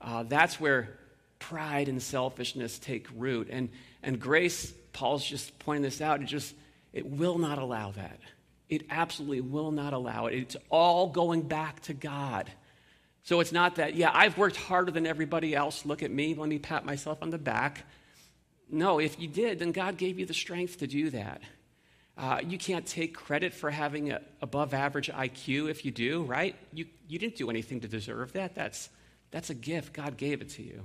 Uh, 0.00 0.24
that's 0.24 0.60
where 0.60 0.98
pride 1.38 1.88
and 1.88 2.02
selfishness 2.02 2.78
take 2.78 3.06
root. 3.16 3.48
And, 3.50 3.70
and 4.02 4.20
grace, 4.20 4.72
Paul's 4.92 5.24
just 5.24 5.58
pointing 5.58 5.82
this 5.82 6.00
out, 6.00 6.22
it 6.22 6.26
just 6.26 6.54
it 6.92 7.04
will 7.04 7.38
not 7.38 7.58
allow 7.58 7.90
that. 7.92 8.18
It 8.68 8.86
absolutely 8.90 9.42
will 9.42 9.70
not 9.70 9.92
allow 9.92 10.26
it. 10.26 10.34
It's 10.34 10.56
all 10.70 11.08
going 11.08 11.42
back 11.42 11.80
to 11.82 11.94
God. 11.94 12.50
So 13.22 13.40
it's 13.40 13.52
not 13.52 13.76
that, 13.76 13.94
yeah, 13.94 14.10
I've 14.14 14.38
worked 14.38 14.56
harder 14.56 14.90
than 14.90 15.06
everybody 15.06 15.54
else. 15.54 15.84
Look 15.84 16.02
at 16.02 16.10
me. 16.10 16.34
Let 16.34 16.48
me 16.48 16.58
pat 16.58 16.86
myself 16.86 17.18
on 17.22 17.30
the 17.30 17.38
back. 17.38 17.84
No, 18.70 18.98
if 18.98 19.20
you 19.20 19.28
did, 19.28 19.58
then 19.58 19.72
God 19.72 19.96
gave 19.98 20.18
you 20.18 20.26
the 20.26 20.34
strength 20.34 20.78
to 20.78 20.86
do 20.86 21.10
that. 21.10 21.42
Uh, 22.18 22.40
you 22.46 22.56
can't 22.56 22.86
take 22.86 23.14
credit 23.14 23.52
for 23.52 23.70
having 23.70 24.10
an 24.10 24.18
above 24.40 24.72
average 24.72 25.10
IQ 25.10 25.68
if 25.68 25.84
you 25.84 25.90
do, 25.90 26.22
right? 26.22 26.56
You, 26.72 26.86
you 27.08 27.18
didn't 27.18 27.36
do 27.36 27.50
anything 27.50 27.80
to 27.80 27.88
deserve 27.88 28.32
that. 28.32 28.54
That's, 28.54 28.88
that's 29.30 29.50
a 29.50 29.54
gift. 29.54 29.92
God 29.92 30.16
gave 30.16 30.40
it 30.40 30.48
to 30.50 30.62
you. 30.62 30.82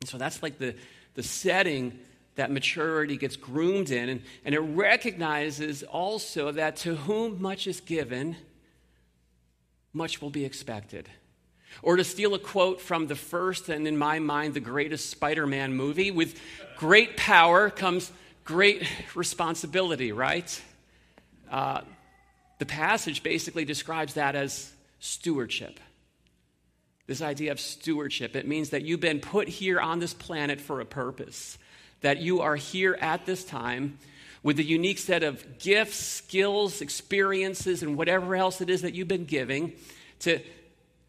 And 0.00 0.08
so 0.08 0.18
that's 0.18 0.42
like 0.42 0.58
the, 0.58 0.74
the 1.14 1.22
setting 1.22 1.98
that 2.34 2.50
maturity 2.50 3.16
gets 3.16 3.36
groomed 3.36 3.90
in. 3.90 4.08
And, 4.08 4.22
and 4.44 4.54
it 4.54 4.60
recognizes 4.60 5.84
also 5.84 6.50
that 6.52 6.76
to 6.78 6.96
whom 6.96 7.40
much 7.40 7.66
is 7.68 7.80
given, 7.80 8.36
much 9.92 10.20
will 10.20 10.30
be 10.30 10.44
expected. 10.44 11.08
Or 11.82 11.96
to 11.96 12.04
steal 12.04 12.34
a 12.34 12.38
quote 12.40 12.80
from 12.80 13.06
the 13.06 13.14
first 13.14 13.68
and, 13.68 13.86
in 13.86 13.96
my 13.96 14.18
mind, 14.18 14.54
the 14.54 14.60
greatest 14.60 15.10
Spider 15.10 15.46
Man 15.46 15.74
movie 15.74 16.10
with 16.10 16.40
great 16.76 17.16
power 17.16 17.70
comes 17.70 18.10
great 18.48 18.82
responsibility, 19.14 20.10
right? 20.10 20.62
Uh, 21.50 21.82
the 22.58 22.64
passage 22.64 23.22
basically 23.22 23.66
describes 23.66 24.14
that 24.14 24.34
as 24.34 24.72
stewardship. 25.00 25.78
This 27.06 27.20
idea 27.20 27.52
of 27.52 27.60
stewardship. 27.60 28.34
It 28.34 28.48
means 28.48 28.70
that 28.70 28.86
you've 28.86 29.00
been 29.00 29.20
put 29.20 29.48
here 29.48 29.78
on 29.78 29.98
this 29.98 30.14
planet 30.14 30.62
for 30.62 30.80
a 30.80 30.86
purpose, 30.86 31.58
that 32.00 32.22
you 32.22 32.40
are 32.40 32.56
here 32.56 32.96
at 32.98 33.26
this 33.26 33.44
time 33.44 33.98
with 34.42 34.58
a 34.58 34.64
unique 34.64 34.98
set 34.98 35.22
of 35.22 35.58
gifts, 35.58 35.96
skills, 35.96 36.80
experiences, 36.80 37.82
and 37.82 37.98
whatever 37.98 38.34
else 38.34 38.62
it 38.62 38.70
is 38.70 38.80
that 38.80 38.94
you've 38.94 39.08
been 39.08 39.26
giving 39.26 39.74
to, 40.20 40.40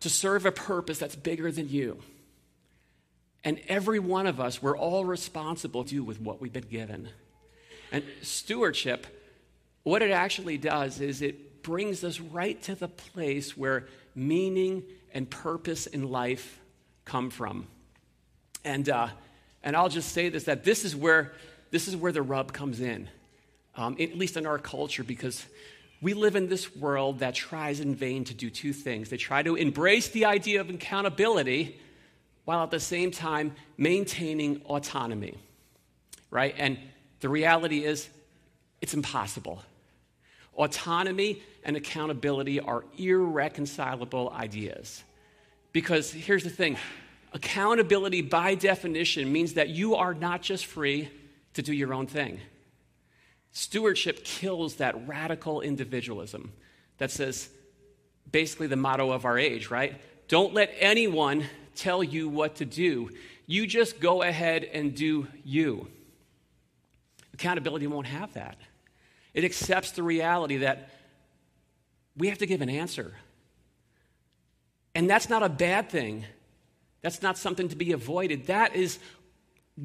to 0.02 0.10
serve 0.10 0.46
a 0.46 0.52
purpose 0.52 1.00
that's 1.00 1.16
bigger 1.16 1.54
than 1.54 1.70
you. 1.70 2.02
And 3.46 3.62
every 3.70 4.00
one 4.00 4.28
of 4.28 4.42
us, 4.42 4.62
we're 4.62 4.78
all 4.78 5.06
responsible 5.06 5.86
to 5.86 6.04
with 6.04 6.20
what 6.20 6.42
we've 6.42 6.52
been 6.52 6.68
given. 6.70 7.08
And 7.92 8.04
stewardship, 8.22 9.08
what 9.84 10.02
it 10.02 10.12
actually 10.12 10.58
does 10.58 11.02
is 11.02 11.22
it 11.22 11.64
brings 11.64 12.04
us 12.04 12.20
right 12.20 12.62
to 12.64 12.76
the 12.76 12.88
place 12.88 13.58
where 13.58 13.88
meaning 14.16 14.84
and 15.14 15.30
purpose 15.30 15.88
in 15.88 16.10
life 16.10 16.60
come 17.06 17.30
from. 17.30 17.68
And, 18.64 18.88
uh, 18.90 19.08
and 19.64 19.76
I'll 19.76 19.90
just 19.90 20.12
say 20.12 20.30
this 20.30 20.44
that 20.46 20.64
this 20.64 20.86
is 20.86 20.96
where, 20.96 21.34
this 21.72 21.88
is 21.88 21.96
where 21.96 22.12
the 22.12 22.22
rub 22.22 22.54
comes 22.54 22.80
in, 22.80 23.10
um, 23.76 23.96
at 24.00 24.18
least 24.18 24.38
in 24.38 24.46
our 24.46 24.60
culture, 24.60 25.04
because 25.04 25.46
we 26.02 26.14
live 26.14 26.36
in 26.36 26.48
this 26.48 26.76
world 26.76 27.20
that 27.20 27.36
tries 27.36 27.80
in 27.80 27.96
vain 27.96 28.24
to 28.26 28.34
do 28.34 28.50
two 28.50 28.74
things. 28.74 29.10
They 29.10 29.18
try 29.18 29.44
to 29.44 29.56
embrace 29.56 30.10
the 30.10 30.26
idea 30.26 30.62
of 30.62 30.70
accountability 30.70 31.80
while 32.46 32.64
at 32.64 32.72
the 32.72 32.80
same 32.80 33.12
time 33.12 33.54
maintaining 33.78 34.62
autonomy, 34.62 35.38
right? 36.32 36.56
And 36.58 36.78
the 37.20 37.30
reality 37.30 37.84
is, 37.84 38.10
it's 38.82 38.94
impossible. 38.94 39.62
Autonomy 40.56 41.42
and 41.64 41.76
accountability 41.76 42.60
are 42.60 42.84
irreconcilable 42.98 44.32
ideas. 44.36 45.04
Because 45.72 46.12
here's 46.12 46.44
the 46.44 46.50
thing 46.50 46.78
accountability, 47.34 48.22
by 48.22 48.56
definition, 48.56 49.32
means 49.32 49.54
that 49.54 49.70
you 49.70 49.96
are 49.96 50.14
not 50.14 50.42
just 50.42 50.66
free 50.66 51.10
to 51.54 51.62
do 51.62 51.74
your 51.74 51.94
own 51.94 52.08
thing. 52.08 52.40
Stewardship 53.52 54.24
kills 54.24 54.76
that 54.76 55.08
radical 55.08 55.62
individualism 55.62 56.52
that 56.98 57.12
says, 57.12 57.50
basically, 58.32 58.68
the 58.68 58.76
motto 58.76 59.12
of 59.12 59.26
our 59.26 59.38
age, 59.38 59.70
right? 59.70 60.00
Don't 60.28 60.54
let 60.54 60.74
anyone 60.80 61.46
tell 61.76 62.04
you 62.04 62.30
what 62.30 62.56
to 62.56 62.66
do. 62.66 63.10
You 63.48 63.66
just 63.66 64.00
go 64.00 64.22
ahead 64.22 64.64
and 64.64 64.96
do 64.96 65.28
you. 65.44 65.88
Accountability 67.40 67.88
won't 67.88 68.08
have 68.08 68.34
that. 68.34 68.58
It 69.34 69.46
accepts 69.46 69.92
the 69.92 70.04
reality 70.04 70.58
that 70.58 70.90
we 72.18 72.28
have 72.28 72.40
to 72.40 72.46
give 72.46 72.60
an 72.60 72.70
answer. 72.70 73.14
And 74.94 75.10
that's 75.10 75.30
not 75.30 75.42
a 75.42 75.48
bad 75.48 75.90
thing. 75.90 76.26
That's 77.02 77.22
not 77.22 77.38
something 77.38 77.70
to 77.70 77.78
be 77.78 77.94
avoided. 77.94 78.48
That 78.48 78.76
is 78.76 79.00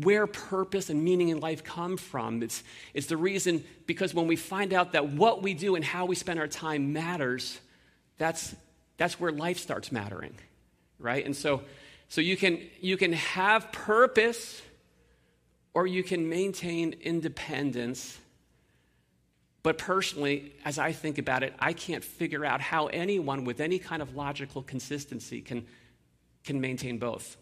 where 0.02 0.26
purpose 0.26 0.90
and 0.90 1.04
meaning 1.04 1.28
in 1.28 1.38
life 1.38 1.62
come 1.62 1.96
from. 1.96 2.42
It's, 2.42 2.64
it's 2.92 3.06
the 3.06 3.16
reason, 3.16 3.62
because 3.86 4.12
when 4.12 4.26
we 4.26 4.34
find 4.34 4.72
out 4.72 4.90
that 4.92 5.10
what 5.10 5.40
we 5.40 5.54
do 5.54 5.76
and 5.76 5.84
how 5.84 6.06
we 6.06 6.16
spend 6.16 6.40
our 6.40 6.48
time 6.48 6.92
matters, 6.92 7.60
that's, 8.18 8.52
that's 8.96 9.20
where 9.20 9.30
life 9.30 9.58
starts 9.58 9.92
mattering, 9.92 10.34
right? 10.98 11.24
And 11.24 11.36
so, 11.36 11.62
so 12.08 12.20
you, 12.20 12.36
can, 12.36 12.60
you 12.80 12.96
can 12.96 13.12
have 13.12 13.70
purpose 13.70 14.60
or 15.74 15.86
you 15.86 16.02
can 16.02 16.28
maintain 16.28 16.94
independence. 17.02 18.18
But 19.64 19.76
personally, 19.76 20.52
as 20.64 20.78
I 20.78 20.92
think 20.92 21.18
about 21.18 21.42
it, 21.42 21.52
I 21.58 21.72
can't 21.72 22.04
figure 22.04 22.44
out 22.44 22.60
how 22.60 22.86
anyone 22.86 23.44
with 23.44 23.60
any 23.60 23.78
kind 23.78 24.00
of 24.00 24.14
logical 24.14 24.62
consistency 24.62 25.40
can, 25.40 25.66
can 26.44 26.60
maintain 26.60 26.98
both. 26.98 27.36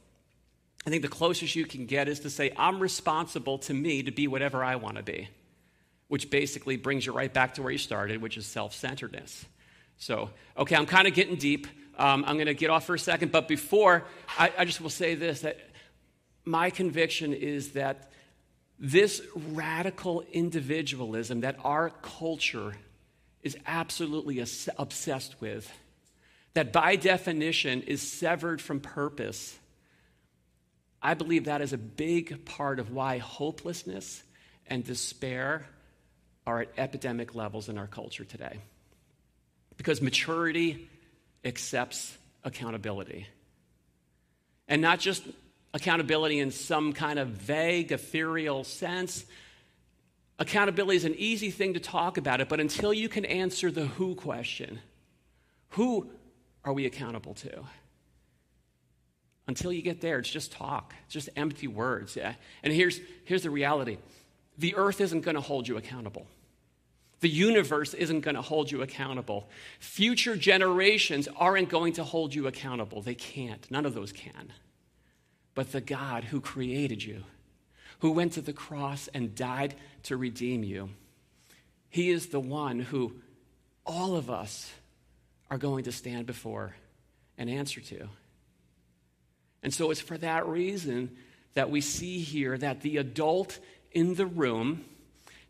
I 0.87 0.91
think 0.91 1.03
the 1.03 1.09
closest 1.09 1.55
you 1.55 1.67
can 1.67 1.87
get 1.87 2.09
is 2.09 2.21
to 2.21 2.31
say, 2.31 2.53
I'm 2.57 2.81
responsible 2.81 3.59
to 3.59 3.75
me 3.75 4.03
to 4.03 4.11
be 4.11 4.27
whatever 4.27 4.65
I 4.65 4.77
want 4.77 4.97
to 4.97 5.03
be, 5.03 5.29
which 6.09 6.31
basically 6.31 6.77
brings 6.77 7.07
you 7.07 7.13
right 7.13 7.33
back 7.33 7.55
to 7.55 7.63
where 7.63 7.71
you 7.71 7.79
started, 7.79 8.21
which 8.21 8.37
is 8.37 8.47
self 8.47 8.75
centeredness. 8.75 9.45
So, 9.99 10.31
okay, 10.57 10.75
I'm 10.75 10.87
kind 10.87 11.07
of 11.07 11.15
getting 11.15 11.37
deep. 11.37 11.67
Um, 11.99 12.25
I'm 12.27 12.37
going 12.37 12.47
to 12.47 12.55
get 12.55 12.71
off 12.71 12.87
for 12.87 12.95
a 12.95 12.99
second, 12.99 13.31
but 13.31 13.47
before, 13.47 14.05
I, 14.39 14.53
I 14.59 14.65
just 14.65 14.81
will 14.81 14.91
say 14.91 15.15
this 15.15 15.41
that 15.43 15.59
my 16.45 16.71
conviction 16.71 17.33
is 17.33 17.73
that 17.73 18.12
this 18.83 19.23
radical 19.53 20.25
individualism 20.33 21.43
that 21.43 21.57
our 21.63 21.91
culture 22.03 22.75
is 23.41 23.57
absolutely 23.65 24.45
obsessed 24.77 25.41
with, 25.41 25.73
that 26.55 26.73
by 26.73 26.97
definition 26.97 27.83
is 27.83 28.03
severed 28.03 28.61
from 28.61 28.81
purpose, 28.81 29.57
I 31.01 31.15
believe 31.15 31.45
that 31.45 31.63
is 31.63 31.73
a 31.73 31.79
big 31.79 32.45
part 32.45 32.81
of 32.81 32.91
why 32.91 33.19
hopelessness 33.19 34.21
and 34.67 34.85
despair 34.85 35.65
are 36.45 36.63
at 36.63 36.69
epidemic 36.77 37.37
levels 37.37 37.69
in 37.69 37.79
our 37.79 37.87
culture 37.87 38.25
today. 38.25 38.59
Because 39.77 40.03
maturity 40.03 40.89
accepts 41.45 42.17
accountability. 42.43 43.29
And 44.67 44.83
not 44.83 44.99
just 44.99 45.23
accountability 45.75 46.39
in 46.39 46.51
some 46.51 46.93
kind 46.93 47.19
of 47.19 47.29
vague, 47.29 47.93
ethereal 47.93 48.65
sense. 48.65 49.25
Accountability 50.39 50.97
is 50.97 51.05
an 51.05 51.15
easy 51.17 51.51
thing 51.51 51.75
to 51.75 51.81
talk 51.81 52.17
about 52.17 52.41
it, 52.41 52.49
but 52.49 52.61
until 52.61 52.93
you 52.93 53.09
can 53.09 53.25
answer 53.25 53.71
the 53.71 53.87
who 53.87 54.15
question, 54.15 54.81
who 55.71 56.11
are 56.65 56.73
we 56.73 56.87
accountable 56.87 57.35
to? 57.35 57.63
Until 59.47 59.73
you 59.73 59.83
get 59.83 60.01
there, 60.01 60.19
it's 60.19 60.31
just 60.31 60.53
talk. 60.53 60.95
It's 61.05 61.15
just 61.15 61.29
empty 61.37 61.67
words. 61.67 62.17
Yeah? 62.17 62.35
And 62.63 62.73
here's, 62.73 63.01
here's 63.25 63.43
the 63.43 63.51
reality 63.51 63.99
the 64.59 64.75
earth 64.77 65.01
isn't 65.01 65.23
going 65.23 65.35
to 65.35 65.41
hold 65.41 65.67
you 65.67 65.77
accountable. 65.77 66.27
The 67.21 67.29
universe 67.29 67.95
isn't 67.95 68.21
going 68.21 68.35
to 68.35 68.43
hold 68.43 68.71
you 68.71 68.83
accountable. 68.83 69.49
Future 69.79 70.37
generations 70.37 71.29
aren't 71.37 71.69
going 71.69 71.95
to 71.95 72.05
hold 72.05 72.35
you 72.35 72.49
accountable. 72.49 73.01
They 73.01 73.15
can't. 73.15 73.69
None 73.71 73.87
of 73.87 73.95
those 73.95 74.13
can. 74.13 74.53
But 75.55 75.73
the 75.73 75.81
God 75.81 76.25
who 76.25 76.41
created 76.41 77.03
you, 77.03 77.25
who 78.01 78.13
went 78.13 78.33
to 78.35 78.41
the 78.41 78.53
cross 78.53 79.09
and 79.13 79.35
died 79.35 79.75
to 80.05 80.17
redeem 80.17 80.65
you, 80.65 80.91
He 81.89 82.11
is 82.11 82.29
the 82.29 82.41
one 82.41 82.81
who 82.81 83.15
all 83.85 84.17
of 84.17 84.31
us 84.31 84.73
are 85.51 85.59
going 85.59 85.85
to 85.85 85.93
stand 85.93 86.27
before 86.27 86.75
and 87.37 87.51
answer 87.51 87.81
to. 87.81 88.09
And 89.63 89.73
so 89.73 89.91
it's 89.91 90.01
for 90.01 90.19
that 90.19 90.47
reason 90.47 91.11
that 91.55 91.71
we 91.71 91.81
see 91.81 92.21
here 92.21 92.57
that 92.59 92.81
the 92.81 92.97
adult 92.97 93.59
in 93.93 94.15
the 94.15 94.27
room 94.27 94.85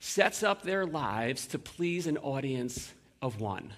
sets 0.00 0.42
up 0.42 0.62
their 0.62 0.84
lives 0.84 1.46
to 1.46 1.58
please 1.58 2.06
an 2.06 2.18
audience 2.18 2.92
of 3.20 3.40
one. 3.40 3.72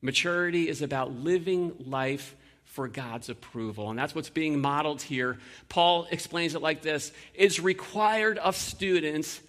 Maturity 0.00 0.68
is 0.68 0.82
about 0.82 1.12
living 1.12 1.74
life 1.84 2.36
for 2.66 2.88
God's 2.88 3.30
approval. 3.30 3.88
And 3.88 3.98
that's 3.98 4.14
what's 4.14 4.28
being 4.28 4.60
modeled 4.60 5.00
here. 5.00 5.38
Paul 5.70 6.06
explains 6.10 6.54
it 6.54 6.60
like 6.60 6.82
this 6.82 7.12
It's 7.34 7.58
required 7.58 8.38
of 8.38 8.54
students, 8.54 9.40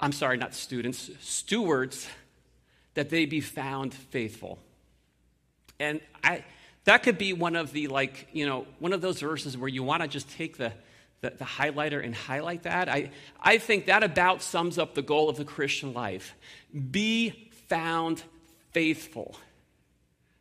I'm 0.00 0.12
sorry, 0.12 0.36
not 0.36 0.54
students, 0.54 1.10
stewards, 1.20 2.08
that 2.94 3.08
they 3.08 3.24
be 3.24 3.40
found 3.40 3.94
faithful. 3.94 4.58
And 5.78 6.00
I, 6.24 6.44
that 6.84 7.02
could 7.02 7.18
be 7.18 7.32
one 7.32 7.56
of 7.56 7.72
the, 7.72 7.88
like, 7.88 8.28
you 8.32 8.46
know, 8.46 8.66
one 8.78 8.92
of 8.92 9.00
those 9.00 9.20
verses 9.20 9.56
where 9.56 9.68
you 9.68 9.82
want 9.82 10.02
to 10.02 10.08
just 10.08 10.30
take 10.30 10.56
the, 10.56 10.72
the, 11.20 11.30
the, 11.30 11.44
highlighter 11.44 12.04
and 12.04 12.14
highlight 12.14 12.64
that. 12.64 12.88
I, 12.88 13.10
I 13.40 13.58
think 13.58 13.86
that 13.86 14.02
about 14.02 14.42
sums 14.42 14.78
up 14.78 14.94
the 14.94 15.02
goal 15.02 15.28
of 15.28 15.36
the 15.36 15.44
Christian 15.44 15.94
life. 15.94 16.34
Be 16.90 17.50
found 17.68 18.22
faithful. 18.72 19.36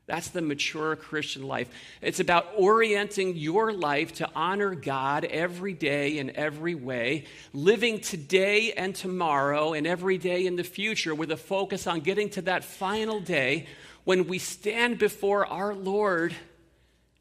That's 0.08 0.29
the 0.29 0.41
mature 0.41 0.96
Christian 0.96 1.43
life. 1.43 1.70
It's 2.01 2.20
about 2.20 2.48
orienting 2.58 3.38
your 3.38 3.72
life 3.72 4.15
to 4.15 4.29
honor 4.36 4.75
God 4.75 5.25
every 5.25 5.74
day 5.74 6.17
in 6.17 6.36
every 6.36 6.75
way, 6.75 7.25
living 7.53 8.00
today 8.00 8.74
and 8.74 8.93
tomorrow 8.93 9.74
and 9.74 9.88
every 9.88 10.17
day 10.17 10.46
in 10.46 10.55
the 10.55 10.63
future 10.63 11.15
with 11.15 11.31
a 11.31 11.38
focus 11.38 11.88
on 11.88 12.01
getting 12.01 12.29
to 12.31 12.41
that 12.43 12.63
final 12.63 13.20
day 13.20 13.67
when 14.03 14.27
we 14.27 14.39
stand 14.39 14.98
before 14.98 15.46
our 15.46 15.74
Lord 15.74 16.36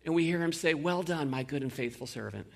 and 0.05 0.15
we 0.15 0.25
hear 0.25 0.43
him 0.43 0.53
say, 0.53 0.75
Well 0.75 1.03
done, 1.03 1.31
my 1.31 1.43
good 1.43 1.63
and 1.63 1.73
faithful 1.73 2.07
servant. 2.07 2.47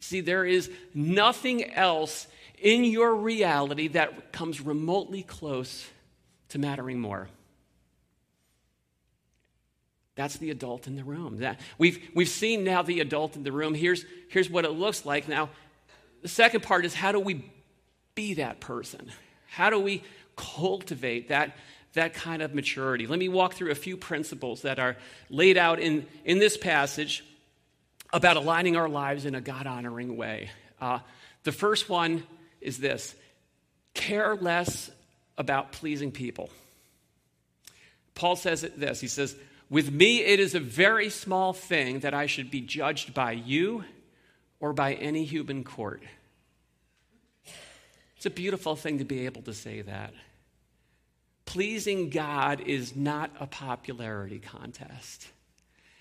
See, 0.00 0.20
there 0.20 0.44
is 0.44 0.70
nothing 0.94 1.72
else 1.72 2.26
in 2.58 2.84
your 2.84 3.14
reality 3.14 3.88
that 3.88 4.32
comes 4.32 4.60
remotely 4.60 5.22
close 5.22 5.88
to 6.50 6.58
mattering 6.58 7.00
more. 7.00 7.28
That's 10.14 10.36
the 10.36 10.50
adult 10.50 10.86
in 10.86 10.96
the 10.96 11.04
room. 11.04 11.38
That, 11.38 11.60
we've, 11.78 12.10
we've 12.14 12.28
seen 12.28 12.64
now 12.64 12.82
the 12.82 13.00
adult 13.00 13.36
in 13.36 13.44
the 13.44 13.52
room. 13.52 13.74
Here's, 13.74 14.04
here's 14.28 14.50
what 14.50 14.64
it 14.64 14.70
looks 14.70 15.06
like. 15.06 15.26
Now, 15.26 15.48
the 16.20 16.28
second 16.28 16.62
part 16.62 16.84
is 16.84 16.94
how 16.94 17.12
do 17.12 17.20
we 17.20 17.50
be 18.14 18.34
that 18.34 18.60
person? 18.60 19.10
How 19.48 19.70
do 19.70 19.78
we 19.78 20.02
cultivate 20.36 21.28
that, 21.28 21.56
that 21.94 22.14
kind 22.14 22.42
of 22.42 22.54
maturity? 22.54 23.06
Let 23.06 23.18
me 23.18 23.28
walk 23.28 23.54
through 23.54 23.70
a 23.70 23.76
few 23.76 23.96
principles 23.96 24.62
that 24.62 24.78
are 24.78 24.96
laid 25.30 25.56
out 25.56 25.80
in, 25.80 26.06
in 26.24 26.38
this 26.38 26.56
passage 26.56 27.24
about 28.12 28.36
aligning 28.36 28.76
our 28.76 28.88
lives 28.88 29.24
in 29.24 29.34
a 29.34 29.40
God 29.40 29.66
honoring 29.66 30.16
way. 30.16 30.50
Uh, 30.80 30.98
the 31.44 31.52
first 31.52 31.88
one 31.88 32.22
is 32.60 32.78
this 32.78 33.14
care 33.94 34.36
less 34.36 34.90
about 35.38 35.72
pleasing 35.72 36.12
people. 36.12 36.50
Paul 38.14 38.36
says 38.36 38.64
it 38.64 38.78
this 38.78 39.00
He 39.00 39.08
says, 39.08 39.34
With 39.72 39.90
me, 39.90 40.22
it 40.22 40.38
is 40.38 40.54
a 40.54 40.60
very 40.60 41.08
small 41.08 41.54
thing 41.54 42.00
that 42.00 42.12
I 42.12 42.26
should 42.26 42.50
be 42.50 42.60
judged 42.60 43.14
by 43.14 43.32
you 43.32 43.84
or 44.60 44.74
by 44.74 44.92
any 44.92 45.24
human 45.24 45.64
court. 45.64 46.02
It's 48.18 48.26
a 48.26 48.30
beautiful 48.30 48.76
thing 48.76 48.98
to 48.98 49.06
be 49.06 49.24
able 49.24 49.40
to 49.40 49.54
say 49.54 49.80
that. 49.80 50.12
Pleasing 51.46 52.10
God 52.10 52.60
is 52.60 52.94
not 52.94 53.30
a 53.40 53.46
popularity 53.46 54.40
contest. 54.40 55.26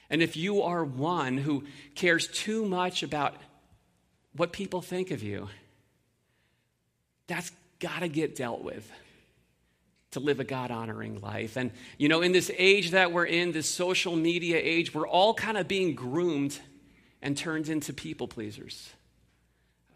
And 0.10 0.21
if 0.21 0.36
you 0.36 0.63
are 0.63 0.84
one 0.84 1.38
who 1.38 1.63
cares 1.95 2.27
too 2.27 2.65
much 2.65 3.03
about 3.03 3.36
what 4.36 4.51
people 4.51 4.81
think 4.81 5.12
of 5.12 5.23
you, 5.23 5.47
that's 7.25 7.53
got 7.79 7.99
to 7.99 8.10
get 8.10 8.36
dealt 8.36 8.65
with 8.65 8.91
to 10.12 10.19
live 10.19 10.39
a 10.39 10.43
God 10.43 10.71
honoring 10.71 11.21
life. 11.21 11.56
And, 11.56 11.71
you 11.97 12.10
know, 12.10 12.21
in 12.21 12.32
this 12.32 12.52
age 12.58 12.91
that 12.91 13.12
we're 13.12 13.26
in, 13.26 13.52
this 13.54 13.69
social 13.69 14.15
media 14.15 14.60
age, 14.62 14.93
we're 14.93 15.08
all 15.08 15.34
kind 15.34 15.58
of 15.58 15.67
being 15.67 15.95
groomed 15.95 16.60
and 17.21 17.38
turned 17.38 17.69
into 17.69 17.93
people 17.93 18.28
pleasers. 18.28 18.91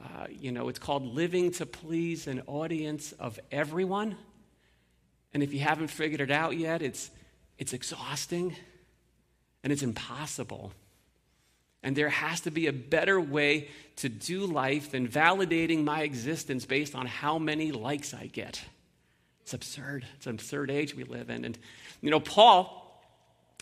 Uh, 0.02 0.28
you 0.30 0.52
know, 0.52 0.70
it's 0.70 0.80
called 0.80 1.04
living 1.04 1.52
to 1.52 1.66
please 1.66 2.28
an 2.28 2.42
audience 2.48 3.12
of 3.14 3.40
everyone. 3.52 4.16
And 5.34 5.44
if 5.44 5.54
you 5.54 5.60
haven't 5.60 5.88
figured 5.88 6.22
it 6.22 6.32
out 6.32 6.58
yet, 6.58 6.82
it's, 6.82 7.12
it's 7.58 7.74
exhausting 7.74 8.56
and 9.64 9.74
it's 9.74 9.84
impossible. 9.84 10.72
And 11.84 11.96
there 11.96 12.10
has 12.10 12.42
to 12.42 12.52
be 12.52 12.68
a 12.68 12.74
better 12.74 13.20
way 13.20 13.70
to 13.98 14.10
do 14.10 14.46
life 14.46 14.92
than 14.92 15.08
validating 15.08 15.84
my 15.84 16.04
existence 16.04 16.66
based 16.66 16.96
on 16.96 17.06
how 17.06 17.38
many 17.38 17.72
likes 17.72 18.14
I 18.14 18.28
get. 18.28 18.64
It's 19.46 19.54
absurd. 19.54 20.08
It's 20.16 20.26
an 20.26 20.34
absurd 20.34 20.72
age 20.72 20.96
we 20.96 21.04
live 21.04 21.30
in. 21.30 21.46
And, 21.46 21.56
you 22.02 22.10
know, 22.10 22.20
Paul, 22.20 23.00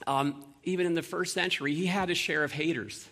um, 0.08 0.46
even 0.64 0.86
in 0.86 0.94
the 0.94 1.02
first 1.02 1.34
century, 1.34 1.76
he 1.76 1.88
had 1.88 2.10
a 2.10 2.16
share 2.16 2.46
of 2.46 2.54
haters 2.54 3.06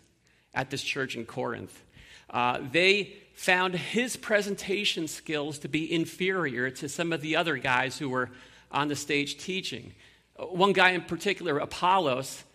at 0.53 0.69
this 0.69 0.81
church 0.81 1.17
in 1.17 1.25
Corinth. 1.25 1.83
Uh, 2.29 2.59
they 2.71 3.13
found 3.33 3.75
his 3.75 4.15
presentation 4.15 5.09
skills 5.09 5.59
to 5.59 5.67
be 5.67 5.93
inferior 5.93 6.69
to 6.69 6.87
some 6.87 7.11
of 7.11 7.19
the 7.19 7.35
other 7.35 7.57
guys 7.57 7.97
who 7.97 8.07
were 8.07 8.29
on 8.71 8.87
the 8.87 8.95
stage 8.95 9.37
teaching. 9.37 9.91
Uh, 10.39 10.45
one 10.45 10.71
guy 10.71 10.91
in 10.91 11.01
particular, 11.01 11.57
Apollos, 11.57 12.45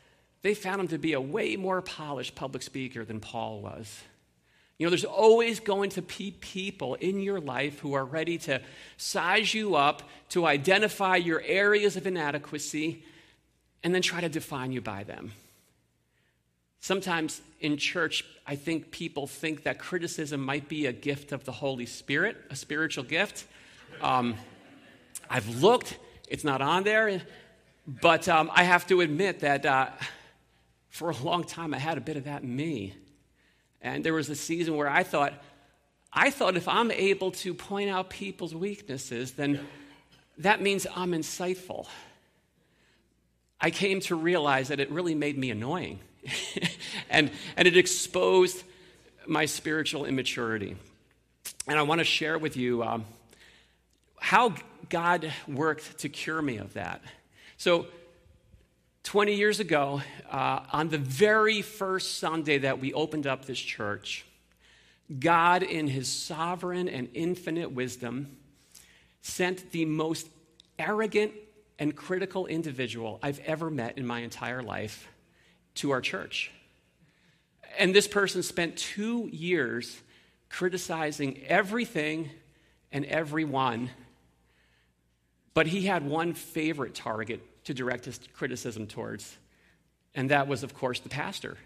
they 0.41 0.55
found 0.55 0.81
him 0.81 0.89
to 0.89 0.99
be 0.99 1.13
a 1.13 1.21
way 1.21 1.57
more 1.57 1.83
polished 1.83 2.35
public 2.35 2.63
speaker 2.63 3.05
than 3.05 3.21
Paul 3.21 3.61
was. 3.61 4.01
You 4.79 4.87
know, 4.87 4.91
there's 4.91 5.05
always 5.05 5.61
going 5.61 5.91
to 5.91 6.03
be 6.03 6.33
people 6.33 6.95
in 6.95 7.21
your 7.21 7.41
life 7.41 7.79
who 7.79 7.95
are 7.95 8.05
ready 8.05 8.39
to 8.39 8.61
size 8.97 9.55
you 9.55 9.75
up, 9.75 10.03
to 10.31 10.47
identify 10.47 11.17
your 11.17 11.41
areas 11.41 11.97
of 11.97 12.07
inadequacy, 12.07 13.03
and 13.83 13.95
then 13.95 14.03
try 14.03 14.21
to 14.21 14.29
define 14.29 14.73
you 14.73 14.81
by 14.81 15.05
them. 15.05 15.33
Sometimes 16.81 17.41
in 17.61 17.79
church, 17.79 18.25
I 18.47 18.57
think 18.57 18.91
people 18.91 19.27
think 19.27 19.63
that 19.63 19.79
criticism 19.79 20.41
might 20.41 20.69
be 20.69 20.87
a 20.87 20.93
gift 20.93 21.33
of 21.33 21.45
the 21.45 21.53
Holy 21.53 21.87
Spirit, 21.87 22.37
a 22.51 22.57
spiritual 22.57 23.05
gift. 23.05 23.47
Um, 24.03 24.37
I've 25.31 25.63
looked, 25.63 25.99
it's 26.29 26.45
not 26.45 26.61
on 26.61 26.85
there, 26.85 27.23
but 27.87 28.29
um, 28.29 28.51
I 28.55 28.65
have 28.65 28.87
to 28.89 29.01
admit 29.01 29.41
that. 29.41 29.65
Uh, 29.65 29.89
for 30.97 31.11
a 31.11 31.17
long 31.19 31.45
time, 31.45 31.75
I 31.75 31.79
had 31.79 31.99
a 31.99 32.01
bit 32.01 32.17
of 32.17 32.25
that 32.25 32.43
in 32.43 32.57
me. 32.57 32.95
And 33.87 34.03
there 34.03 34.15
was 34.15 34.29
a 34.29 34.35
season 34.35 34.77
where 34.77 34.91
I 34.91 35.05
thought, 35.05 35.33
I 36.13 36.31
thought 36.31 36.57
if 36.57 36.67
I'm 36.67 36.91
able 36.91 37.31
to 37.33 37.55
point 37.55 37.89
out 37.89 38.11
people's 38.11 38.55
weaknesses, 38.55 39.33
then 39.33 39.61
that 40.39 40.61
means 40.61 40.89
I'm 40.97 41.13
insightful. 41.13 41.87
I 43.61 43.71
came 43.71 44.01
to 44.01 44.17
realize 44.17 44.69
that 44.69 44.81
it 44.81 44.91
really 44.91 45.15
made 45.15 45.39
me 45.39 45.51
annoying. 45.51 46.01
and, 47.11 47.31
and 47.57 47.69
it 47.69 47.77
exposed 47.77 48.65
my 49.27 49.47
spiritual 49.47 50.05
immaturity. 50.05 50.77
And 51.69 51.79
I 51.79 51.83
want 51.83 52.01
to 52.01 52.05
share 52.05 52.39
with 52.39 52.57
you 52.57 52.83
um, 52.83 53.05
how 54.19 54.53
God 54.89 55.33
worked 55.47 55.99
to 55.99 56.09
cure 56.09 56.43
me 56.43 56.57
of 56.57 56.75
that. 56.75 57.03
So, 57.57 57.87
20 59.07 59.35
years 59.35 59.61
ago, 59.61 60.03
uh, 60.33 60.59
on 60.73 60.89
the 60.89 60.99
very 60.99 61.63
first 61.63 62.19
Sunday 62.19 62.59
that 62.59 62.81
we 62.81 62.93
opened 62.93 63.25
up 63.25 63.45
this 63.45 63.59
church, 63.59 64.27
God, 65.21 65.63
in 65.63 65.87
his 65.87 66.09
sovereign 66.09 66.89
and 66.89 67.09
infinite 67.15 67.71
wisdom, 67.71 68.37
sent 69.23 69.71
the 69.71 69.85
most 69.85 70.29
arrogant 70.77 71.31
and 71.79 71.95
critical 71.95 72.47
individual 72.47 73.21
I've 73.23 73.39
ever 73.47 73.71
met 73.71 73.97
in 73.97 74.05
my 74.05 74.23
entire 74.23 74.61
life 74.61 75.07
to 75.77 75.93
our 75.93 76.01
church. 76.01 76.51
And 77.79 77.95
this 77.95 78.09
person 78.09 78.43
spent 78.43 78.77
two 78.77 79.29
years 79.33 80.03
criticizing 80.49 81.45
everything 81.47 82.31
and 82.91 83.05
everyone, 83.05 83.91
but 85.55 85.69
he 85.69 85.83
had 85.83 86.05
one 86.05 86.35
favorite 86.35 86.97
target 86.97 87.41
to 87.67 87.75
direct 87.75 88.07
his 88.07 88.19
criticism 88.33 88.87
towards. 88.87 89.37
And 90.15 90.31
that 90.31 90.49
was, 90.49 90.63
of 90.63 90.75
course, 90.75 91.01
the 91.01 91.09
pastor. 91.09 91.57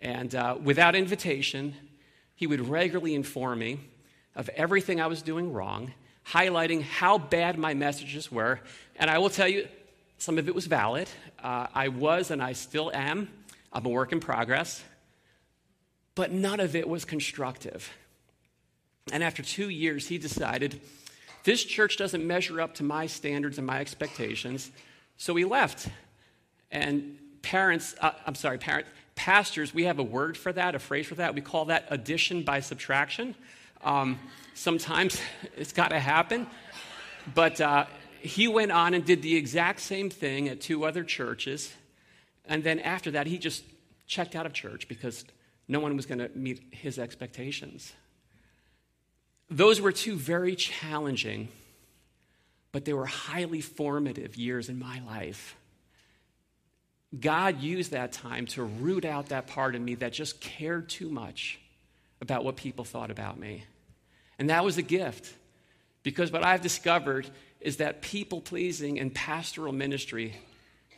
And 0.00 0.34
uh, 0.34 0.58
without 0.62 0.94
invitation, 0.94 1.74
he 2.34 2.46
would 2.46 2.68
regularly 2.68 3.14
inform 3.14 3.60
me 3.60 3.80
of 4.36 4.48
everything 4.50 5.00
I 5.00 5.06
was 5.06 5.22
doing 5.22 5.52
wrong, 5.52 5.92
highlighting 6.26 6.82
how 6.82 7.18
bad 7.18 7.58
my 7.58 7.74
messages 7.74 8.30
were. 8.30 8.60
And 8.96 9.10
I 9.10 9.18
will 9.18 9.30
tell 9.30 9.48
you, 9.48 9.66
some 10.18 10.38
of 10.38 10.48
it 10.48 10.54
was 10.54 10.66
valid. 10.66 11.08
Uh, 11.42 11.68
I 11.74 11.88
was 11.88 12.30
and 12.30 12.42
I 12.42 12.52
still 12.52 12.90
am. 12.92 13.28
I'm 13.72 13.86
a 13.86 13.88
work 13.88 14.12
in 14.12 14.20
progress. 14.20 14.82
But 16.14 16.32
none 16.32 16.60
of 16.60 16.74
it 16.74 16.88
was 16.88 17.04
constructive. 17.04 17.90
And 19.12 19.22
after 19.22 19.42
two 19.42 19.68
years, 19.68 20.08
he 20.08 20.18
decided 20.18 20.80
this 21.44 21.64
church 21.64 21.96
doesn't 21.96 22.26
measure 22.26 22.60
up 22.60 22.74
to 22.74 22.82
my 22.82 23.06
standards 23.06 23.58
and 23.58 23.66
my 23.66 23.80
expectations. 23.80 24.70
So 25.18 25.34
we 25.34 25.44
left. 25.44 25.88
And 26.70 27.18
parents, 27.42 27.94
uh, 28.00 28.12
I'm 28.26 28.36
sorry, 28.36 28.56
parent, 28.58 28.86
pastors, 29.16 29.74
we 29.74 29.84
have 29.84 29.98
a 29.98 30.02
word 30.02 30.36
for 30.36 30.52
that, 30.52 30.74
a 30.74 30.78
phrase 30.78 31.06
for 31.06 31.16
that. 31.16 31.34
We 31.34 31.40
call 31.40 31.66
that 31.66 31.86
addition 31.90 32.44
by 32.44 32.60
subtraction. 32.60 33.34
Um, 33.82 34.18
sometimes 34.54 35.20
it's 35.56 35.72
got 35.72 35.88
to 35.88 35.98
happen. 35.98 36.46
But 37.34 37.60
uh, 37.60 37.86
he 38.20 38.46
went 38.46 38.70
on 38.70 38.94
and 38.94 39.04
did 39.04 39.22
the 39.22 39.36
exact 39.36 39.80
same 39.80 40.08
thing 40.08 40.48
at 40.48 40.60
two 40.60 40.84
other 40.84 41.02
churches. 41.02 41.74
And 42.46 42.62
then 42.62 42.78
after 42.78 43.10
that, 43.10 43.26
he 43.26 43.38
just 43.38 43.64
checked 44.06 44.36
out 44.36 44.46
of 44.46 44.52
church 44.52 44.86
because 44.88 45.24
no 45.66 45.80
one 45.80 45.96
was 45.96 46.06
going 46.06 46.20
to 46.20 46.30
meet 46.34 46.62
his 46.70 46.98
expectations. 46.98 47.92
Those 49.50 49.80
were 49.80 49.92
two 49.92 50.16
very 50.16 50.54
challenging, 50.54 51.48
but 52.72 52.84
they 52.84 52.92
were 52.92 53.06
highly 53.06 53.60
formative 53.60 54.36
years 54.36 54.68
in 54.68 54.78
my 54.78 55.00
life. 55.06 55.56
God 57.18 57.62
used 57.62 57.92
that 57.92 58.12
time 58.12 58.46
to 58.48 58.62
root 58.62 59.04
out 59.04 59.30
that 59.30 59.46
part 59.46 59.74
of 59.74 59.80
me 59.80 59.94
that 59.96 60.12
just 60.12 60.40
cared 60.40 60.88
too 60.88 61.08
much 61.08 61.58
about 62.20 62.44
what 62.44 62.56
people 62.56 62.84
thought 62.84 63.10
about 63.10 63.38
me. 63.38 63.64
And 64.38 64.50
that 64.50 64.64
was 64.64 64.76
a 64.76 64.82
gift 64.82 65.32
because 66.02 66.30
what 66.30 66.44
I've 66.44 66.60
discovered 66.60 67.28
is 67.60 67.78
that 67.78 68.02
people 68.02 68.40
pleasing 68.40 69.00
and 69.00 69.14
pastoral 69.14 69.72
ministry 69.72 70.34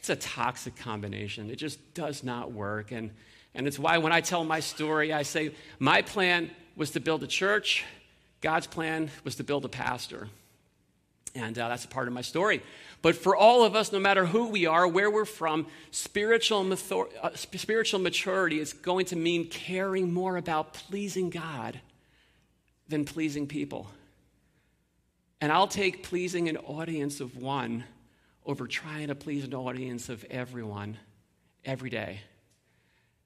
it's 0.00 0.08
a 0.08 0.16
toxic 0.16 0.76
combination. 0.76 1.50
It 1.50 1.56
just 1.56 1.92
does 1.92 2.24
not 2.24 2.52
work. 2.52 2.90
And, 2.90 3.10
and 3.54 3.66
it's 3.66 3.78
why 3.78 3.98
when 3.98 4.12
I 4.12 4.22
tell 4.22 4.44
my 4.44 4.60
story, 4.60 5.12
I 5.12 5.24
say, 5.24 5.54
my 5.78 6.00
plan 6.00 6.50
was 6.74 6.92
to 6.92 7.00
build 7.00 7.22
a 7.22 7.26
church, 7.26 7.84
God's 8.40 8.66
plan 8.66 9.10
was 9.24 9.36
to 9.36 9.44
build 9.44 9.66
a 9.66 9.68
pastor. 9.68 10.28
And 11.34 11.58
uh, 11.58 11.68
that's 11.68 11.84
a 11.84 11.88
part 11.88 12.08
of 12.08 12.14
my 12.14 12.22
story. 12.22 12.62
But 13.02 13.16
for 13.16 13.36
all 13.36 13.64
of 13.64 13.74
us, 13.74 13.92
no 13.92 14.00
matter 14.00 14.26
who 14.26 14.48
we 14.48 14.66
are, 14.66 14.86
where 14.86 15.10
we're 15.10 15.24
from, 15.24 15.66
spiritual, 15.90 16.64
mathor- 16.64 17.08
uh, 17.22 17.30
spiritual 17.34 18.00
maturity 18.00 18.58
is 18.58 18.72
going 18.72 19.06
to 19.06 19.16
mean 19.16 19.48
caring 19.48 20.12
more 20.12 20.36
about 20.36 20.74
pleasing 20.74 21.30
God 21.30 21.80
than 22.88 23.04
pleasing 23.04 23.46
people. 23.46 23.88
And 25.40 25.50
I'll 25.50 25.68
take 25.68 26.02
pleasing 26.02 26.48
an 26.48 26.58
audience 26.58 27.20
of 27.20 27.36
one 27.36 27.84
over 28.44 28.66
trying 28.66 29.08
to 29.08 29.14
please 29.14 29.44
an 29.44 29.54
audience 29.54 30.08
of 30.08 30.24
everyone 30.24 30.98
every 31.64 31.90
day. 31.90 32.20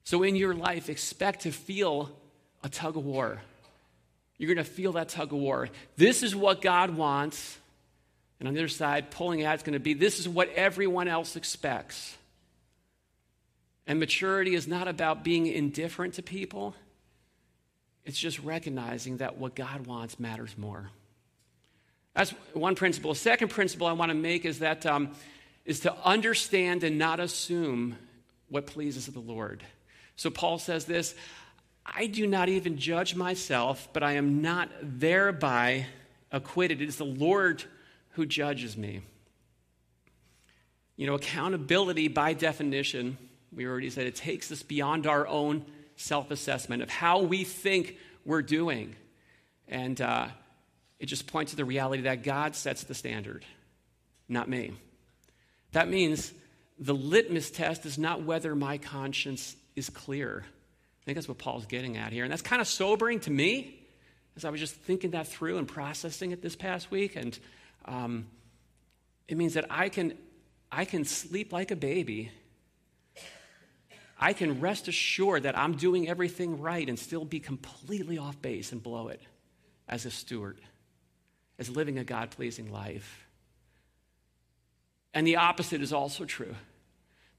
So 0.04 0.22
in 0.22 0.36
your 0.36 0.54
life, 0.54 0.88
expect 0.90 1.40
to 1.42 1.50
feel 1.50 2.10
a 2.62 2.68
tug 2.68 2.96
of 2.96 3.04
war. 3.04 3.40
You're 4.36 4.54
going 4.54 4.64
to 4.64 4.70
feel 4.70 4.92
that 4.92 5.08
tug 5.08 5.32
of 5.32 5.38
war. 5.38 5.70
This 5.96 6.22
is 6.22 6.36
what 6.36 6.60
God 6.60 6.90
wants. 6.90 7.58
And 8.38 8.48
on 8.48 8.54
the 8.54 8.60
other 8.60 8.68
side, 8.68 9.10
pulling 9.10 9.44
out 9.44 9.56
is 9.56 9.62
going 9.62 9.74
to 9.74 9.80
be 9.80 9.94
this 9.94 10.18
is 10.18 10.28
what 10.28 10.48
everyone 10.50 11.08
else 11.08 11.36
expects. 11.36 12.16
And 13.86 14.00
maturity 14.00 14.54
is 14.54 14.66
not 14.66 14.88
about 14.88 15.24
being 15.24 15.46
indifferent 15.46 16.14
to 16.14 16.22
people, 16.22 16.74
it's 18.04 18.18
just 18.18 18.38
recognizing 18.40 19.18
that 19.18 19.38
what 19.38 19.54
God 19.54 19.86
wants 19.86 20.20
matters 20.20 20.56
more. 20.58 20.90
That's 22.14 22.30
one 22.52 22.74
principle. 22.74 23.10
A 23.10 23.16
second 23.16 23.48
principle 23.48 23.86
I 23.86 23.92
want 23.92 24.10
to 24.10 24.14
make 24.14 24.44
is 24.44 24.60
that 24.60 24.86
um, 24.86 25.12
is 25.64 25.80
to 25.80 25.94
understand 26.04 26.84
and 26.84 26.98
not 26.98 27.18
assume 27.18 27.96
what 28.48 28.66
pleases 28.66 29.06
the 29.06 29.20
Lord. 29.20 29.62
So 30.16 30.30
Paul 30.30 30.58
says 30.58 30.84
this 30.84 31.14
I 31.84 32.06
do 32.06 32.26
not 32.26 32.48
even 32.48 32.78
judge 32.78 33.14
myself, 33.14 33.88
but 33.92 34.02
I 34.02 34.12
am 34.12 34.42
not 34.42 34.68
thereby 34.82 35.86
acquitted. 36.30 36.80
It 36.80 36.88
is 36.88 36.96
the 36.96 37.04
Lord 37.04 37.64
who 38.14 38.26
judges 38.26 38.76
me. 38.76 39.00
You 40.96 41.06
know, 41.06 41.14
accountability 41.14 42.08
by 42.08 42.32
definition, 42.32 43.18
we 43.52 43.66
already 43.66 43.90
said 43.90 44.06
it 44.06 44.16
takes 44.16 44.50
us 44.52 44.62
beyond 44.62 45.06
our 45.06 45.26
own 45.26 45.64
self 45.96 46.30
assessment 46.30 46.82
of 46.82 46.90
how 46.90 47.22
we 47.22 47.44
think 47.44 47.96
we're 48.24 48.42
doing. 48.42 48.94
And 49.68 50.00
uh, 50.00 50.28
it 50.98 51.06
just 51.06 51.26
points 51.26 51.52
to 51.52 51.56
the 51.56 51.64
reality 51.64 52.02
that 52.02 52.22
God 52.22 52.54
sets 52.54 52.84
the 52.84 52.94
standard, 52.94 53.44
not 54.28 54.48
me. 54.48 54.72
That 55.72 55.88
means 55.88 56.32
the 56.78 56.94
litmus 56.94 57.50
test 57.50 57.86
is 57.86 57.98
not 57.98 58.22
whether 58.22 58.54
my 58.54 58.78
conscience 58.78 59.56
is 59.74 59.90
clear. 59.90 60.44
I 60.46 61.04
think 61.04 61.16
that's 61.16 61.28
what 61.28 61.38
Paul's 61.38 61.66
getting 61.66 61.96
at 61.96 62.12
here. 62.12 62.24
And 62.24 62.32
that's 62.32 62.42
kind 62.42 62.62
of 62.62 62.68
sobering 62.68 63.20
to 63.20 63.30
me 63.30 63.80
as 64.36 64.44
I 64.44 64.50
was 64.50 64.60
just 64.60 64.74
thinking 64.74 65.10
that 65.10 65.28
through 65.28 65.58
and 65.58 65.68
processing 65.68 66.32
it 66.32 66.42
this 66.42 66.56
past 66.56 66.90
week. 66.90 67.16
And 67.16 67.38
um, 67.84 68.26
it 69.28 69.36
means 69.36 69.54
that 69.54 69.66
I 69.70 69.88
can, 69.88 70.16
I 70.70 70.84
can 70.84 71.04
sleep 71.04 71.52
like 71.52 71.70
a 71.70 71.76
baby. 71.76 72.30
I 74.18 74.32
can 74.32 74.60
rest 74.60 74.88
assured 74.88 75.42
that 75.42 75.58
I'm 75.58 75.76
doing 75.76 76.08
everything 76.08 76.60
right 76.60 76.88
and 76.88 76.98
still 76.98 77.24
be 77.24 77.40
completely 77.40 78.18
off 78.18 78.40
base 78.40 78.72
and 78.72 78.82
blow 78.82 79.08
it 79.08 79.20
as 79.88 80.06
a 80.06 80.10
steward 80.10 80.58
as 81.58 81.70
living 81.70 81.98
a 81.98 82.04
God 82.04 82.30
pleasing 82.30 82.72
life. 82.72 83.26
And 85.12 85.26
the 85.26 85.36
opposite 85.36 85.80
is 85.82 85.92
also 85.92 86.24
true. 86.24 86.54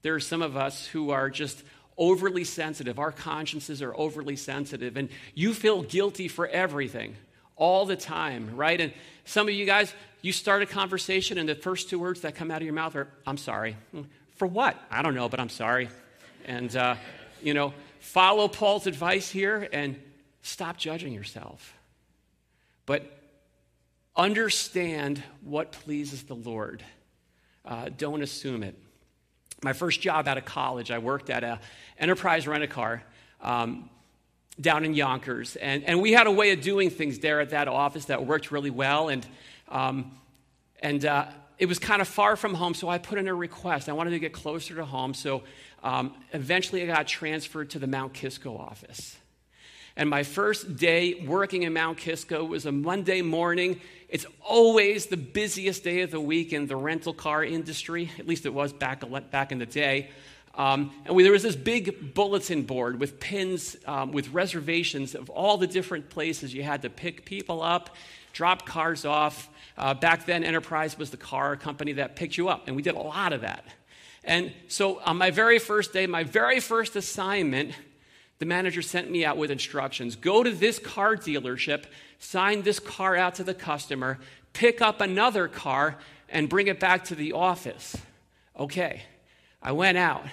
There 0.02 0.14
are 0.14 0.20
some 0.20 0.42
of 0.42 0.56
us 0.56 0.86
who 0.86 1.10
are 1.10 1.28
just 1.28 1.62
overly 1.98 2.44
sensitive. 2.44 2.98
Our 2.98 3.12
consciences 3.12 3.82
are 3.82 3.94
overly 3.96 4.36
sensitive, 4.36 4.96
and 4.96 5.08
you 5.34 5.52
feel 5.52 5.82
guilty 5.82 6.28
for 6.28 6.46
everything 6.46 7.16
all 7.56 7.86
the 7.86 7.96
time, 7.96 8.56
right? 8.56 8.80
And 8.80 8.92
some 9.24 9.48
of 9.48 9.54
you 9.54 9.66
guys, 9.66 9.92
you 10.26 10.32
start 10.32 10.62
a 10.62 10.66
conversation, 10.66 11.38
and 11.38 11.48
the 11.48 11.54
first 11.54 11.88
two 11.88 11.98
words 11.98 12.20
that 12.22 12.34
come 12.34 12.50
out 12.50 12.58
of 12.58 12.64
your 12.64 12.74
mouth 12.74 12.96
are, 12.96 13.08
I'm 13.26 13.38
sorry. 13.38 13.76
For 14.36 14.46
what? 14.46 14.76
I 14.90 15.02
don't 15.02 15.14
know, 15.14 15.28
but 15.28 15.40
I'm 15.40 15.48
sorry. 15.48 15.88
And, 16.44 16.74
uh, 16.76 16.96
you 17.42 17.54
know, 17.54 17.72
follow 18.00 18.48
Paul's 18.48 18.86
advice 18.86 19.30
here 19.30 19.68
and 19.72 19.98
stop 20.42 20.76
judging 20.76 21.12
yourself. 21.12 21.74
But 22.84 23.16
Understand 24.16 25.22
what 25.42 25.72
pleases 25.72 26.22
the 26.22 26.34
Lord. 26.34 26.82
Uh, 27.66 27.90
don't 27.96 28.22
assume 28.22 28.62
it. 28.62 28.74
My 29.62 29.74
first 29.74 30.00
job 30.00 30.26
out 30.26 30.38
of 30.38 30.46
college, 30.46 30.90
I 30.90 30.98
worked 30.98 31.28
at 31.28 31.44
an 31.44 31.58
enterprise 31.98 32.46
rent 32.46 32.62
a 32.62 32.66
car 32.66 33.02
um, 33.42 33.90
down 34.58 34.86
in 34.86 34.94
Yonkers. 34.94 35.56
And, 35.56 35.84
and 35.84 36.00
we 36.00 36.12
had 36.12 36.26
a 36.26 36.30
way 36.30 36.52
of 36.52 36.62
doing 36.62 36.88
things 36.88 37.18
there 37.18 37.40
at 37.40 37.50
that 37.50 37.68
office 37.68 38.06
that 38.06 38.24
worked 38.24 38.50
really 38.50 38.70
well. 38.70 39.10
And, 39.10 39.26
um, 39.68 40.12
and 40.80 41.04
uh, 41.04 41.26
it 41.58 41.66
was 41.66 41.78
kind 41.78 42.02
of 42.02 42.08
far 42.08 42.36
from 42.36 42.54
home, 42.54 42.74
so 42.74 42.88
I 42.88 42.98
put 42.98 43.18
in 43.18 43.28
a 43.28 43.34
request. 43.34 43.88
I 43.88 43.92
wanted 43.92 44.10
to 44.10 44.18
get 44.18 44.32
closer 44.32 44.74
to 44.76 44.84
home. 44.84 45.14
So 45.14 45.42
um, 45.82 46.14
eventually 46.32 46.82
I 46.82 46.86
got 46.86 47.06
transferred 47.06 47.70
to 47.70 47.78
the 47.78 47.86
Mount 47.86 48.12
Kisco 48.12 48.56
office. 48.56 49.16
And 49.96 50.10
my 50.10 50.24
first 50.24 50.76
day 50.76 51.24
working 51.26 51.62
in 51.62 51.72
Mount 51.72 51.96
Kisco 51.96 52.44
was 52.44 52.66
a 52.66 52.72
Monday 52.72 53.22
morning. 53.22 53.80
It's 54.10 54.26
always 54.44 55.06
the 55.06 55.16
busiest 55.16 55.84
day 55.84 56.02
of 56.02 56.10
the 56.10 56.20
week 56.20 56.52
in 56.52 56.66
the 56.66 56.76
rental 56.76 57.14
car 57.14 57.42
industry, 57.42 58.10
at 58.18 58.26
least 58.26 58.44
it 58.44 58.52
was 58.52 58.74
back, 58.74 59.02
back 59.30 59.52
in 59.52 59.58
the 59.58 59.66
day. 59.66 60.10
Um, 60.54 60.92
and 61.06 61.16
we, 61.16 61.22
there 61.22 61.32
was 61.32 61.42
this 61.42 61.56
big 61.56 62.14
bulletin 62.14 62.62
board 62.62 63.00
with 63.00 63.20
pins 63.20 63.76
um, 63.86 64.12
with 64.12 64.30
reservations 64.30 65.14
of 65.14 65.30
all 65.30 65.56
the 65.56 65.66
different 65.66 66.10
places 66.10 66.54
you 66.54 66.62
had 66.62 66.82
to 66.82 66.90
pick 66.90 67.24
people 67.24 67.62
up, 67.62 67.94
drop 68.32 68.66
cars 68.66 69.04
off. 69.04 69.48
Uh, 69.78 69.92
back 69.94 70.24
then, 70.24 70.42
Enterprise 70.42 70.96
was 70.96 71.10
the 71.10 71.16
car 71.16 71.56
company 71.56 71.92
that 71.92 72.16
picked 72.16 72.36
you 72.36 72.48
up, 72.48 72.66
and 72.66 72.76
we 72.76 72.82
did 72.82 72.94
a 72.94 73.00
lot 73.00 73.32
of 73.32 73.42
that. 73.42 73.64
And 74.24 74.52
so, 74.68 75.00
on 75.00 75.18
my 75.18 75.30
very 75.30 75.58
first 75.58 75.92
day, 75.92 76.06
my 76.06 76.24
very 76.24 76.60
first 76.60 76.96
assignment, 76.96 77.72
the 78.38 78.46
manager 78.46 78.82
sent 78.82 79.10
me 79.10 79.24
out 79.24 79.36
with 79.36 79.50
instructions 79.50 80.16
go 80.16 80.42
to 80.42 80.50
this 80.50 80.78
car 80.78 81.16
dealership, 81.16 81.84
sign 82.18 82.62
this 82.62 82.78
car 82.80 83.16
out 83.16 83.34
to 83.36 83.44
the 83.44 83.54
customer, 83.54 84.18
pick 84.52 84.80
up 84.80 85.00
another 85.00 85.46
car, 85.46 85.98
and 86.28 86.48
bring 86.48 86.66
it 86.66 86.80
back 86.80 87.04
to 87.04 87.14
the 87.14 87.32
office. 87.32 87.96
Okay, 88.58 89.02
I 89.62 89.72
went 89.72 89.98
out. 89.98 90.24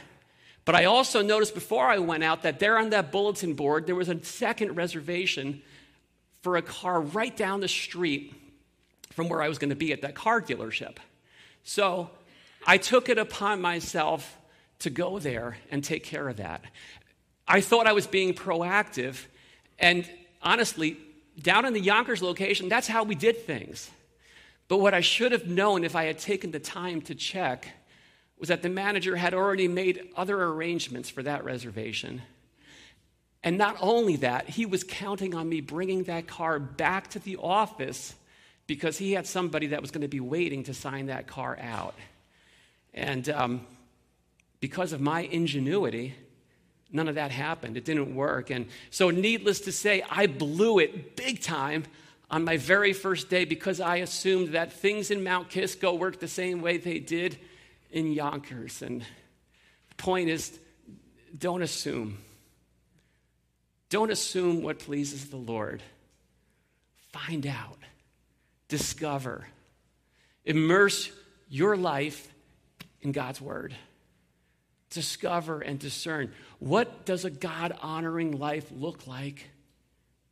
But 0.65 0.75
I 0.75 0.86
also 0.86 1.21
noticed 1.21 1.53
before 1.53 1.88
I 1.88 1.97
went 1.97 2.23
out 2.23 2.43
that 2.43 2.60
there 2.60 2.77
on 2.77 2.91
that 2.91 3.12
bulletin 3.12 3.53
board, 3.53 3.86
there 3.86 3.95
was 3.95 4.08
a 4.08 4.23
second 4.23 4.75
reservation 4.75 5.62
for 6.41 6.56
a 6.56 6.62
car 6.62 7.01
right 7.01 7.36
down 7.36 7.60
the 7.60 7.67
street 7.67 8.34
from 9.15 9.30
where 9.30 9.41
I 9.41 9.47
was 9.47 9.58
going 9.58 9.69
to 9.69 9.76
be 9.76 9.93
at 9.93 10.02
that 10.02 10.15
car 10.15 10.41
dealership. 10.41 10.97
So 11.63 12.10
I 12.65 12.78
took 12.78 13.10
it 13.10 13.17
upon 13.17 13.62
myself 13.62 14.38
to 14.80 14.89
go 14.89 15.19
there 15.19 15.58
and 15.71 15.84
take 15.84 16.04
care 16.04 16.28
of 16.28 16.38
that. 16.38 16.63
I 17.47 17.62
thought 17.62 17.88
I 17.88 17.93
was 17.93 18.08
being 18.08 18.34
proactive, 18.34 19.17
and 19.80 20.10
honestly, 20.41 20.97
down 21.41 21.65
in 21.65 21.73
the 21.73 21.82
Yonkers 21.82 22.21
location, 22.21 22.69
that's 22.69 22.88
how 22.88 23.04
we 23.04 23.15
did 23.15 23.45
things. 23.45 23.89
But 24.67 24.78
what 24.78 24.93
I 24.93 25.02
should 25.02 25.32
have 25.32 25.47
known 25.47 25.84
if 25.84 25.95
I 25.95 26.06
had 26.06 26.19
taken 26.19 26.52
the 26.52 26.60
time 26.60 27.02
to 27.04 27.15
check 27.15 27.67
was 28.39 28.49
that 28.49 28.62
the 28.62 28.69
manager 28.69 29.15
had 29.15 29.34
already 29.34 29.67
made 29.67 30.10
other 30.15 30.41
arrangements 30.41 31.10
for 31.10 31.23
that 31.23 31.43
reservation. 31.43 32.21
And 33.43 33.58
not 33.58 33.76
only 33.82 34.17
that, 34.17 34.49
he 34.49 34.65
was 34.65 34.84
counting 34.84 35.36
on 35.36 35.49
me 35.49 35.60
bringing 35.62 36.04
that 36.04 36.28
car 36.28 36.60
back 36.60 37.10
to 37.12 37.19
the 37.19 37.38
office 37.38 38.15
because 38.67 38.97
he 38.97 39.13
had 39.13 39.28
somebody 39.28 39.67
that 39.67 39.82
was 39.82 39.91
going 39.91 40.02
to 40.02 40.08
be 40.08 40.19
waiting 40.19 40.63
to 40.63 40.73
sign 40.73 41.08
that 41.08 41.28
car 41.28 41.58
out. 41.60 41.95
And 42.93 43.28
um, 43.30 43.67
because 44.60 44.93
of 44.93 45.02
my 45.02 45.21
ingenuity, 45.21 46.15
none 46.91 47.08
of 47.08 47.15
that 47.15 47.32
happened. 47.32 47.76
It 47.76 47.86
didn't 47.86 48.15
work. 48.15 48.49
And 48.49 48.67
so, 48.91 49.10
needless 49.10 49.62
to 49.62 49.71
say, 49.71 50.04
I 50.10 50.28
blew 50.28 50.80
it 50.80 51.15
big 51.15 51.41
time 51.41 51.84
on 52.30 52.43
my 52.43 52.58
very 52.58 52.93
first 52.93 53.30
day 53.30 53.45
because 53.45 53.80
I 53.80 53.97
assumed 53.97 54.49
that 54.49 54.71
things 54.71 55.12
in 55.12 55.23
Mount 55.23 55.49
Kisco 55.49 55.93
worked 55.93 56.19
the 56.19 56.28
same 56.28 56.62
way 56.62 56.78
they 56.78 56.99
did 56.99 57.38
in 57.91 58.12
Yonkers. 58.12 58.82
And 58.82 59.02
the 59.02 59.95
point 59.97 60.30
is, 60.30 60.58
don't 61.38 61.62
assume. 61.62 62.19
Don't 63.89 64.12
assume 64.12 64.63
what 64.63 64.80
pleases 64.80 65.30
the 65.30 65.38
Lord. 65.38 65.84
Find 67.12 67.45
out, 67.45 67.78
discover, 68.74 69.46
immerse 70.46 71.12
your 71.48 71.78
life 71.78 72.34
in 73.04 73.12
God's 73.12 73.40
Word. 73.40 73.76
Discover 74.90 75.62
and 75.62 75.78
discern 75.78 76.32
what 76.58 77.06
does 77.06 77.24
a 77.24 77.30
God 77.30 77.78
honoring 77.84 78.32
life 78.40 78.68
look 78.76 79.06
like 79.06 79.48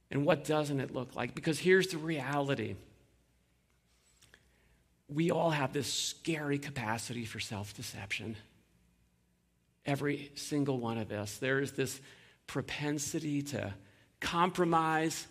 and 0.09 0.25
what 0.25 0.43
doesn't 0.43 0.79
it 0.79 0.91
look 0.91 1.15
like? 1.15 1.35
Because 1.35 1.59
here's 1.59 1.89
the 1.89 1.99
reality 1.99 2.77
we 5.07 5.29
all 5.29 5.51
have 5.51 5.71
this 5.71 5.91
scary 5.93 6.57
capacity 6.57 7.25
for 7.25 7.39
self 7.39 7.75
deception. 7.75 8.35
Every 9.85 10.31
single 10.33 10.79
one 10.79 10.97
of 10.97 11.11
us. 11.11 11.37
There 11.37 11.59
is 11.59 11.73
this 11.73 12.01
propensity 12.47 13.43
to 13.43 13.71
compromise 14.19 15.27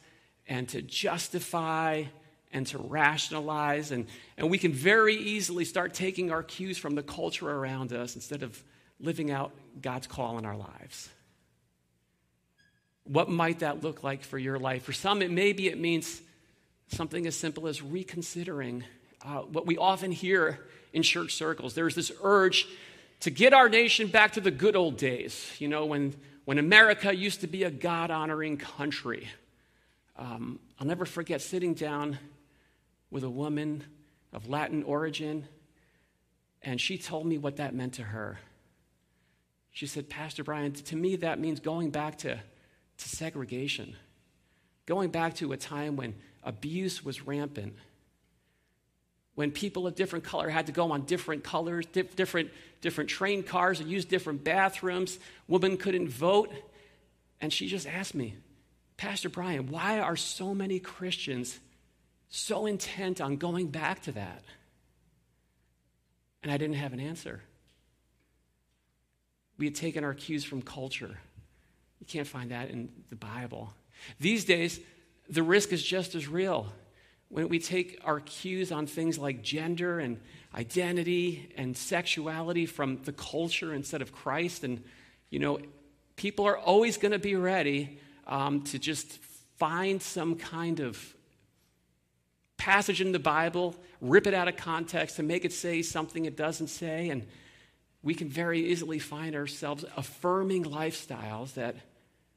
and 0.47 0.69
to 0.69 0.81
justify 0.81 2.05
and 2.53 2.67
to 2.69 2.79
rationalize. 2.79 3.93
And, 3.93 4.07
and 4.37 4.51
we 4.51 4.59
can 4.59 4.73
very 4.73 5.15
easily 5.15 5.65
start 5.65 5.95
taking 5.95 6.31
our 6.31 6.43
cues 6.43 6.79
from 6.79 6.95
the 6.95 7.03
culture 7.03 7.51
around 7.51 7.93
us 7.93 8.15
instead 8.15 8.43
of 8.43 8.63
living 8.99 9.31
out 9.31 9.53
God's 9.81 10.07
call 10.07 10.39
in 10.39 10.45
our 10.45 10.57
lives. 10.57 11.09
What 13.05 13.29
might 13.29 13.61
that 13.61 13.83
look 13.83 14.03
like 14.03 14.23
for 14.23 14.39
your 14.39 14.59
life? 14.59 14.85
For 14.85 14.93
some, 14.93 15.23
it 15.23 15.31
maybe 15.31 15.69
it 15.69 15.79
means 15.79 16.21
something 16.89 17.27
as 17.27 17.37
simple 17.37 17.67
as 17.67 17.83
reconsidering 17.83 18.85
uh, 19.25 19.41
what 19.41 19.67
we 19.67 19.77
often 19.77 20.13
hear 20.13 20.61
in 20.93 21.03
church 21.03 21.35
circles. 21.35 21.75
There's 21.75 21.95
this 21.95 22.13
urge 22.23 22.67
to 23.21 23.31
get 23.31 23.53
our 23.53 23.69
nation 23.69 24.09
back 24.09 24.33
to 24.33 24.41
the 24.41 24.51
good 24.51 24.77
old 24.77 24.97
days, 24.97 25.51
you 25.59 25.69
know, 25.69 25.87
when, 25.87 26.15
when 26.45 26.59
America 26.59 27.15
used 27.15 27.43
to 27.43 27.47
be 27.47 27.65
a 27.65 27.71
God 27.71 28.11
honoring 28.11 28.57
country. 28.57 29.29
Um, 30.17 30.59
I'll 30.79 30.87
never 30.87 31.05
forget 31.05 31.41
sitting 31.41 31.75
down 31.75 32.19
with 33.11 33.25
a 33.25 33.31
woman 33.31 33.85
of 34.33 34.49
Latin 34.49 34.83
origin, 34.83 35.47
and 36.63 36.81
she 36.81 36.99
told 36.99 37.27
me 37.27 37.39
what 37.39 37.57
that 37.57 37.75
meant 37.75 37.95
to 37.95 38.03
her. 38.03 38.39
She 39.73 39.87
said, 39.87 40.09
Pastor 40.09 40.45
Brian, 40.45 40.73
to 40.73 40.97
me, 40.97 41.17
that 41.17 41.39
means 41.39 41.61
going 41.61 41.91
back 41.91 42.19
to, 42.19 42.35
to 42.35 43.09
segregation, 43.09 43.97
going 44.87 45.11
back 45.11 45.35
to 45.37 45.53
a 45.53 45.57
time 45.57 45.97
when 45.97 46.15
abuse 46.43 47.05
was 47.05 47.27
rampant, 47.27 47.75
when 49.35 49.53
people 49.53 49.87
of 49.87 49.95
different 49.95 50.25
color 50.25 50.49
had 50.51 50.67
to 50.67 50.73
go 50.73 50.93
on 50.93 51.03
different 51.03 51.45
colors, 51.45 51.87
different, 51.87 52.51
different 52.81 53.09
train 53.09 53.43
cars, 53.43 53.81
and 53.81 53.89
use 53.89 54.05
different 54.05 54.45
bathrooms. 54.45 55.19
Women 55.49 55.77
couldn't 55.77 56.09
vote. 56.09 56.53
And 57.41 57.53
she 57.53 57.69
just 57.69 57.87
asked 57.87 58.15
me, 58.15 58.35
Pastor 58.99 59.31
Brian, 59.31 59.69
why 59.69 60.01
are 60.01 60.17
so 60.17 60.55
many 60.55 60.79
Christians 60.79 61.59
so 62.31 62.67
intent 62.67 63.21
on 63.21 63.37
going 63.37 63.69
back 63.69 64.03
to 64.03 64.13
that? 64.13 64.43
And 66.43 66.51
I 66.51 66.57
didn't 66.57 66.77
have 66.77 66.93
an 66.93 67.01
answer. 67.01 67.43
We 69.59 69.67
had 69.67 69.75
taken 69.75 70.05
our 70.05 70.15
cues 70.15 70.43
from 70.43 70.63
culture. 70.63 71.19
You 71.99 72.07
can't 72.07 72.27
find 72.27 72.51
that 72.51 72.71
in 72.71 72.89
the 73.11 73.17
Bible. 73.17 73.75
These 74.19 74.47
days, 74.47 74.81
the 75.29 75.43
risk 75.43 75.73
is 75.73 75.83
just 75.83 76.15
as 76.15 76.27
real. 76.27 76.73
When 77.29 77.49
we 77.49 77.59
take 77.59 78.01
our 78.05 78.21
cues 78.21 78.73
on 78.73 78.87
things 78.87 79.19
like 79.19 79.43
gender 79.43 80.01
and 80.01 80.19
identity 80.55 81.53
and 81.57 81.77
sexuality 81.77 82.65
from 82.65 83.03
the 83.05 83.13
culture 83.13 83.75
instead 83.75 84.01
of 84.03 84.13
Christ, 84.13 84.65
and, 84.65 84.83
you 85.29 85.39
know, 85.39 85.61
people 86.17 86.47
are 86.47 86.59
always 86.59 86.97
going 86.97 87.13
to 87.13 87.19
be 87.19 87.37
ready 87.37 87.99
um, 88.27 88.63
to 88.63 88.79
just 88.79 89.19
find 89.59 90.01
some 90.01 90.37
kind 90.37 90.81
of 90.81 91.15
passage 92.61 93.01
in 93.01 93.13
the 93.13 93.19
Bible, 93.19 93.75
rip 94.03 94.27
it 94.27 94.35
out 94.35 94.47
of 94.47 94.55
context, 94.55 95.19
and 95.19 95.27
make 95.27 95.47
it 95.47 95.53
say 95.53 95.81
something 95.81 96.27
it 96.27 96.37
doesn't 96.37 96.67
say. 96.67 97.09
And 97.09 97.27
we 98.03 98.15
can 98.15 98.29
very 98.29 98.71
easily 98.71 98.99
find 98.99 99.35
ourselves 99.35 99.83
affirming 99.97 100.65
lifestyles 100.65 101.55
that, 101.55 101.75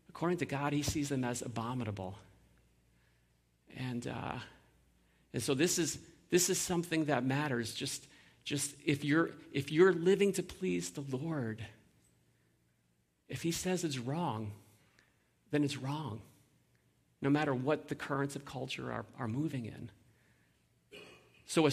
according 0.08 0.38
to 0.38 0.46
God, 0.46 0.72
He 0.72 0.82
sees 0.82 1.10
them 1.10 1.26
as 1.26 1.42
abominable. 1.42 2.18
And, 3.76 4.08
uh, 4.08 4.36
and 5.34 5.44
so 5.44 5.54
this 5.54 5.78
is, 5.78 6.00
this 6.30 6.50
is 6.50 6.58
something 6.58 7.06
that 7.06 7.26
matters. 7.26 7.74
Just, 7.74 8.08
just 8.46 8.74
if, 8.86 9.04
you're, 9.04 9.32
if 9.52 9.74
you're 9.74 9.92
living 9.92 10.32
to 10.34 10.44
please 10.44 10.92
the 10.92 11.04
Lord, 11.18 11.62
if 13.28 13.42
He 13.42 13.52
says 13.52 13.84
it's 13.84 14.00
wrong, 14.00 14.54
then 15.52 15.66
it's 15.66 15.76
wrong, 15.76 16.22
no 17.22 17.30
matter 17.30 17.54
what 17.54 17.90
the 17.90 17.96
currents 17.96 18.38
of 18.38 18.46
culture 18.46 18.90
are, 18.90 19.06
are 19.20 19.28
moving 19.28 19.66
in. 19.66 19.90
So 21.47 21.69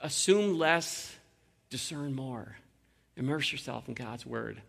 assume 0.00 0.58
less, 0.58 1.14
discern 1.70 2.14
more. 2.14 2.56
Immerse 3.16 3.50
yourself 3.50 3.88
in 3.88 3.94
God's 3.94 4.26
word. 4.26 4.60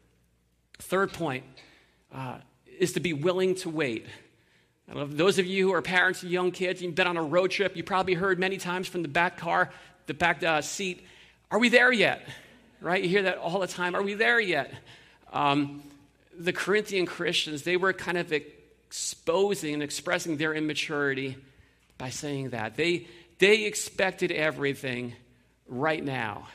Third 0.79 1.11
point 1.13 1.43
uh, 2.13 2.37
is 2.79 2.93
to 2.93 2.99
be 2.99 3.13
willing 3.13 3.55
to 3.55 3.69
wait. 3.69 4.05
Those 4.93 5.37
of 5.37 5.45
you 5.45 5.67
who 5.67 5.73
are 5.73 5.81
parents 5.81 6.23
of 6.23 6.31
young 6.31 6.51
kids, 6.51 6.81
you've 6.81 6.95
been 6.95 7.07
on 7.07 7.17
a 7.17 7.23
road 7.23 7.51
trip, 7.51 7.75
you 7.75 7.83
probably 7.83 8.13
heard 8.13 8.39
many 8.39 8.57
times 8.57 8.87
from 8.87 9.01
the 9.01 9.09
back 9.09 9.37
car, 9.37 9.69
the 10.05 10.13
back 10.13 10.41
uh, 10.43 10.61
seat, 10.61 11.05
are 11.51 11.59
we 11.59 11.69
there 11.69 11.91
yet? 11.91 12.27
Right? 12.79 13.03
You 13.03 13.09
hear 13.09 13.23
that 13.23 13.37
all 13.37 13.59
the 13.59 13.67
time. 13.67 13.95
Are 13.95 14.01
we 14.01 14.13
there 14.13 14.39
yet? 14.39 14.73
Um, 15.33 15.83
the 16.37 16.53
Corinthian 16.53 17.05
Christians, 17.05 17.63
they 17.63 17.75
were 17.77 17.93
kind 17.93 18.17
of 18.17 18.31
exposing 18.31 19.73
and 19.73 19.83
expressing 19.83 20.37
their 20.37 20.53
immaturity 20.53 21.37
by 21.97 22.09
saying 22.09 22.51
that. 22.51 22.75
They, 22.75 23.07
they 23.39 23.65
expected 23.65 24.31
everything 24.31 25.13
right 25.67 26.03
now 26.03 26.47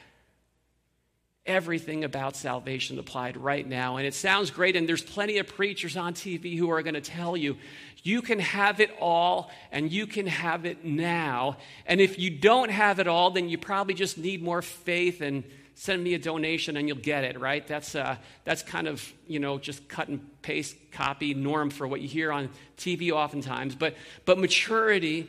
everything 1.45 2.05
about 2.05 2.37
salvation 2.37 2.99
applied 2.99 3.37
right 3.37 3.67
now. 3.67 3.97
And 3.97 4.07
it 4.07 4.15
sounds 4.15 4.51
great, 4.51 4.77
and 4.77 4.89
there's 4.89 5.03
plenty 5.03 5.39
of 5.39 5.49
preachers 5.49 5.97
on 5.97 6.15
TV 6.15 6.57
who 6.57 6.71
are 6.71 6.83
going 6.83 6.95
to 6.95 7.01
tell 7.01 7.37
you 7.37 7.57
you 8.05 8.23
can 8.23 8.39
have 8.39 8.81
it 8.81 8.91
all 9.01 9.51
and 9.71 9.91
you 9.91 10.07
can 10.07 10.27
have 10.27 10.65
it 10.67 10.85
now. 10.85 11.57
And 11.87 12.01
if 12.01 12.19
you 12.19 12.31
don't 12.31 12.71
have 12.71 12.99
it 12.99 13.07
all, 13.07 13.31
then 13.31 13.49
you 13.49 13.59
probably 13.59 13.95
just 13.95 14.19
need 14.19 14.43
more 14.43 14.63
faith 14.63 15.21
and 15.21 15.45
send 15.75 16.03
me 16.03 16.15
a 16.15 16.19
donation 16.19 16.77
and 16.77 16.87
you'll 16.89 16.99
get 16.99 17.25
it, 17.25 17.39
right? 17.39 17.67
That's, 17.67 17.95
uh, 17.95 18.17
that's 18.45 18.63
kind 18.63 18.89
of, 18.89 19.13
you 19.27 19.39
know, 19.39 19.59
just 19.59 19.89
cut 19.89 20.09
and 20.09 20.21
paste 20.43 20.77
copy 20.91 21.33
norm 21.35 21.71
for 21.71 21.87
what 21.87 22.01
you 22.01 22.09
hear 22.09 22.33
on 22.33 22.51
TV 22.77 23.11
oftentimes. 23.13 23.75
But, 23.75 23.95
but 24.25 24.39
maturity 24.39 25.29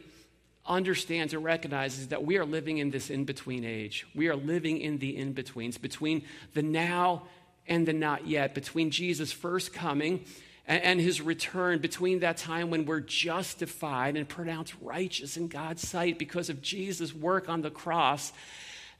understands 0.66 1.34
and 1.34 1.44
recognizes 1.44 2.08
that 2.08 2.24
we 2.24 2.38
are 2.38 2.46
living 2.46 2.78
in 2.78 2.90
this 2.92 3.10
in 3.10 3.26
between 3.26 3.66
age. 3.66 4.06
We 4.16 4.30
are 4.30 4.36
living 4.36 4.80
in 4.80 4.98
the 5.00 5.18
in 5.18 5.34
betweens, 5.34 5.78
between 5.78 6.24
the 6.54 6.64
now 6.64 7.24
and 7.68 7.86
the 7.86 7.94
not 7.94 8.28
yet, 8.28 8.56
between 8.56 8.90
Jesus' 8.92 9.32
first 9.32 9.74
coming 9.74 10.26
and, 10.66 11.02
his 11.02 11.22
return, 11.22 11.80
between 11.80 12.20
that 12.20 12.38
time 12.38 12.70
when 12.70 12.86
we're 12.86 13.02
justified 13.02 14.16
and 14.16 14.28
pronounced 14.30 14.74
righteous 14.82 15.36
in 15.36 15.50
God's 15.50 15.86
sight 15.86 16.18
because 16.18 16.50
of 16.50 16.62
Jesus' 16.62 17.14
work 17.14 17.50
on 17.50 17.62
the 17.62 17.70
cross, 17.70 18.32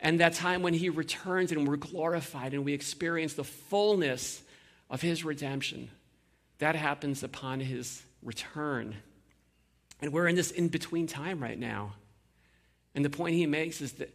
and 0.02 0.20
that 0.20 0.34
time 0.34 0.62
when 0.62 0.74
he 0.74 0.90
returns 0.90 1.54
and 1.54 1.66
we're 1.66 1.78
glorified 1.78 2.54
and 2.54 2.66
we 2.66 2.74
experience 2.74 3.36
the 3.36 3.46
fullness 3.46 4.44
of 4.90 5.02
his 5.02 5.24
redemption. 5.24 5.90
That 6.60 6.76
happens 6.76 7.24
upon 7.24 7.62
his 7.62 8.04
return. 8.22 8.96
And 10.04 10.12
we're 10.12 10.28
in 10.28 10.36
this 10.36 10.52
in 10.52 10.68
between 10.68 11.08
time 11.08 11.42
right 11.42 11.58
now. 11.58 11.94
And 12.94 13.06
the 13.06 13.10
point 13.10 13.36
he 13.36 13.46
makes 13.46 13.80
is 13.80 13.94
that 13.94 14.14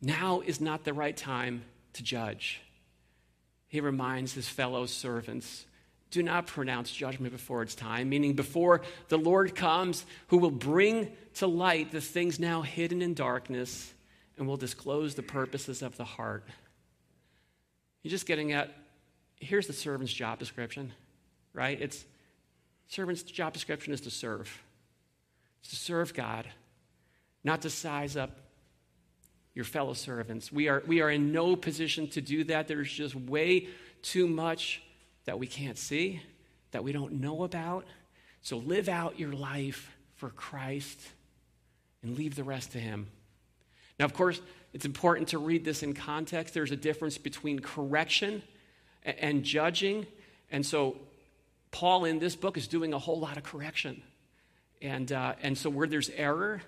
now 0.00 0.42
is 0.42 0.60
not 0.60 0.84
the 0.84 0.92
right 0.92 1.16
time 1.16 1.64
to 1.94 2.04
judge. 2.04 2.60
He 3.66 3.80
reminds 3.80 4.32
his 4.32 4.48
fellow 4.48 4.86
servants 4.86 5.66
do 6.12 6.22
not 6.22 6.46
pronounce 6.46 6.92
judgment 6.92 7.32
before 7.32 7.62
its 7.62 7.74
time, 7.74 8.08
meaning 8.08 8.34
before 8.34 8.82
the 9.08 9.18
Lord 9.18 9.56
comes, 9.56 10.06
who 10.28 10.38
will 10.38 10.52
bring 10.52 11.10
to 11.34 11.48
light 11.48 11.90
the 11.90 12.00
things 12.00 12.38
now 12.38 12.62
hidden 12.62 13.02
in 13.02 13.14
darkness 13.14 13.92
and 14.38 14.46
will 14.46 14.56
disclose 14.56 15.16
the 15.16 15.24
purposes 15.24 15.82
of 15.82 15.96
the 15.96 16.04
heart. 16.04 16.44
You're 18.04 18.12
just 18.12 18.26
getting 18.26 18.52
at 18.52 18.72
here's 19.40 19.66
the 19.66 19.72
servant's 19.72 20.12
job 20.12 20.38
description, 20.38 20.92
right? 21.52 21.80
It's 21.80 22.04
servant's 22.86 23.24
job 23.24 23.52
description 23.52 23.92
is 23.92 24.02
to 24.02 24.10
serve. 24.12 24.62
To 25.70 25.76
serve 25.76 26.14
God, 26.14 26.46
not 27.42 27.62
to 27.62 27.70
size 27.70 28.16
up 28.16 28.30
your 29.54 29.64
fellow 29.64 29.94
servants. 29.94 30.52
We 30.52 30.68
are, 30.68 30.82
we 30.86 31.00
are 31.00 31.10
in 31.10 31.32
no 31.32 31.56
position 31.56 32.08
to 32.08 32.20
do 32.20 32.44
that. 32.44 32.68
There's 32.68 32.92
just 32.92 33.14
way 33.14 33.68
too 34.02 34.26
much 34.26 34.82
that 35.24 35.38
we 35.38 35.46
can't 35.46 35.78
see, 35.78 36.20
that 36.72 36.84
we 36.84 36.92
don't 36.92 37.14
know 37.14 37.44
about. 37.44 37.86
So 38.42 38.58
live 38.58 38.88
out 38.88 39.18
your 39.18 39.32
life 39.32 39.90
for 40.16 40.30
Christ 40.30 41.00
and 42.02 42.16
leave 42.18 42.34
the 42.34 42.44
rest 42.44 42.72
to 42.72 42.78
Him. 42.78 43.06
Now, 43.98 44.04
of 44.04 44.12
course, 44.12 44.40
it's 44.72 44.84
important 44.84 45.28
to 45.28 45.38
read 45.38 45.64
this 45.64 45.82
in 45.82 45.94
context. 45.94 46.52
There's 46.52 46.72
a 46.72 46.76
difference 46.76 47.16
between 47.16 47.60
correction 47.60 48.42
and 49.04 49.44
judging. 49.44 50.06
And 50.50 50.66
so, 50.66 50.96
Paul 51.70 52.04
in 52.04 52.18
this 52.18 52.36
book 52.36 52.56
is 52.56 52.68
doing 52.68 52.92
a 52.92 52.98
whole 52.98 53.18
lot 53.18 53.36
of 53.36 53.44
correction. 53.44 54.02
And, 54.84 55.10
uh, 55.12 55.32
and 55.40 55.56
so, 55.56 55.70
where 55.70 55.86
there's 55.86 56.10
error, 56.10 56.60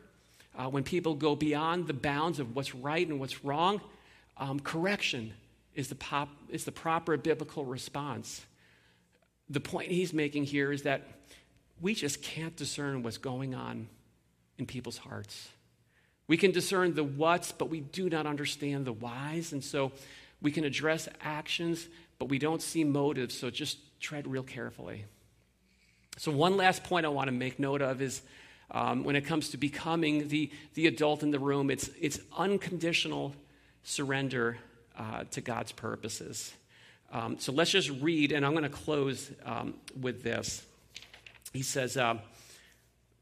uh, 0.57 0.69
when 0.71 0.85
people 0.85 1.15
go 1.15 1.37
beyond 1.37 1.87
the 1.87 1.93
bounds 1.93 2.39
of 2.39 2.57
what's 2.57 2.75
right 2.75 3.07
and 3.07 3.21
what's 3.21 3.45
wrong, 3.45 3.83
um, 4.39 4.59
correction 4.59 5.35
is 5.75 5.89
the, 5.89 5.97
pop, 5.97 6.31
is 6.49 6.65
the 6.65 6.73
proper 6.73 7.19
biblical 7.19 7.67
response. 7.67 8.47
The 9.51 9.61
point 9.61 9.93
he's 9.93 10.15
making 10.15 10.45
here 10.45 10.73
is 10.73 10.85
that 10.85 11.03
we 11.83 11.95
just 11.95 12.23
can't 12.23 12.57
discern 12.57 13.03
what's 13.03 13.19
going 13.19 13.55
on 13.55 13.87
in 14.57 14.65
people's 14.65 14.97
hearts. 14.97 15.51
We 16.27 16.39
can 16.39 16.53
discern 16.53 16.95
the 16.95 17.05
what's, 17.05 17.53
but 17.53 17.69
we 17.69 17.81
do 17.81 18.09
not 18.09 18.25
understand 18.25 18.87
the 18.87 18.95
whys. 18.95 19.53
And 19.53 19.63
so 19.63 19.93
we 20.41 20.51
can 20.51 20.65
address 20.65 21.07
actions, 21.21 21.87
but 22.19 22.31
we 22.31 22.39
don't 22.39 22.63
see 22.63 22.83
motives. 22.83 23.39
So 23.39 23.51
just 23.51 23.79
tread 24.01 24.27
real 24.27 24.43
carefully. 24.43 25.05
So, 26.19 26.33
one 26.33 26.57
last 26.57 26.85
point 26.85 27.05
I 27.05 27.11
want 27.11 27.29
to 27.29 27.33
make 27.33 27.59
note 27.59 27.83
of 27.83 28.01
is 28.01 28.23
um, 28.71 29.05
when 29.05 29.17
it 29.17 29.23
comes 29.23 29.51
to 29.51 29.57
becoming 29.57 30.29
the, 30.29 30.51
the 30.75 30.87
adult 30.87 31.23
in 31.23 31.31
the 31.31 31.39
room, 31.39 31.71
it's, 31.71 31.91
it's 32.01 32.19
unconditional 32.37 33.35
surrender 33.85 34.59
uh, 34.99 35.25
to 35.33 35.41
God's 35.41 35.73
purposes. 35.73 36.53
Um, 37.13 37.39
so 37.39 37.53
let's 37.53 37.71
just 37.71 37.91
read, 37.91 38.33
and 38.33 38.45
I'm 38.45 38.53
going 38.53 38.65
to 38.65 38.69
close 38.69 39.31
um, 39.45 39.75
with 40.01 40.23
this. 40.23 40.65
He 41.53 41.63
says, 41.63 41.97
uh, 41.97 42.17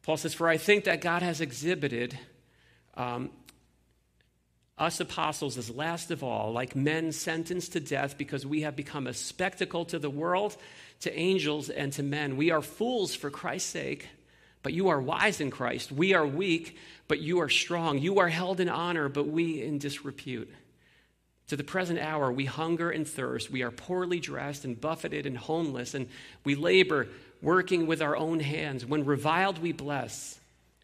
Paul 0.02 0.16
says, 0.16 0.32
For 0.32 0.48
I 0.48 0.56
think 0.56 0.84
that 0.84 1.00
God 1.00 1.22
has 1.22 1.40
exhibited 1.40 2.18
um, 2.96 3.30
us 4.78 5.00
apostles 5.00 5.58
as 5.58 5.70
last 5.70 6.10
of 6.10 6.22
all, 6.22 6.52
like 6.52 6.74
men 6.74 7.12
sentenced 7.12 7.72
to 7.72 7.80
death 7.80 8.16
because 8.16 8.46
we 8.46 8.62
have 8.62 8.74
become 8.74 9.06
a 9.06 9.14
spectacle 9.14 9.84
to 9.86 9.98
the 9.98 10.10
world, 10.10 10.56
to 11.04 11.18
angels, 11.18 11.70
and 11.70 11.92
to 11.94 12.02
men. 12.02 12.36
We 12.36 12.50
are 12.50 12.60
fools 12.60 13.14
for 13.14 13.30
Christ's 13.30 13.70
sake, 13.70 14.08
but 14.62 14.72
you 14.72 14.88
are 14.88 15.00
wise 15.00 15.40
in 15.40 15.50
Christ. 15.50 15.92
We 15.92 16.14
are 16.14 16.26
weak, 16.26 16.76
but 17.08 17.20
you 17.20 17.40
are 17.40 17.48
strong. 17.48 17.98
You 17.98 18.18
are 18.18 18.28
held 18.28 18.60
in 18.60 18.68
honor, 18.68 19.08
but 19.08 19.26
we 19.28 19.62
in 19.62 19.78
disrepute. 19.78 20.52
To 21.48 21.56
the 21.56 21.64
present 21.64 21.98
hour, 21.98 22.32
we 22.32 22.46
hunger 22.46 22.90
and 22.90 23.06
thirst. 23.06 23.50
We 23.50 23.62
are 23.62 23.70
poorly 23.70 24.18
dressed 24.18 24.64
and 24.64 24.80
buffeted 24.80 25.26
and 25.26 25.36
homeless, 25.36 25.94
and 25.94 26.08
we 26.42 26.54
labor, 26.54 27.08
working 27.42 27.86
with 27.86 28.00
our 28.00 28.16
own 28.16 28.40
hands. 28.40 28.86
When 28.86 29.04
reviled, 29.04 29.58
we 29.58 29.72
bless. 29.72 30.38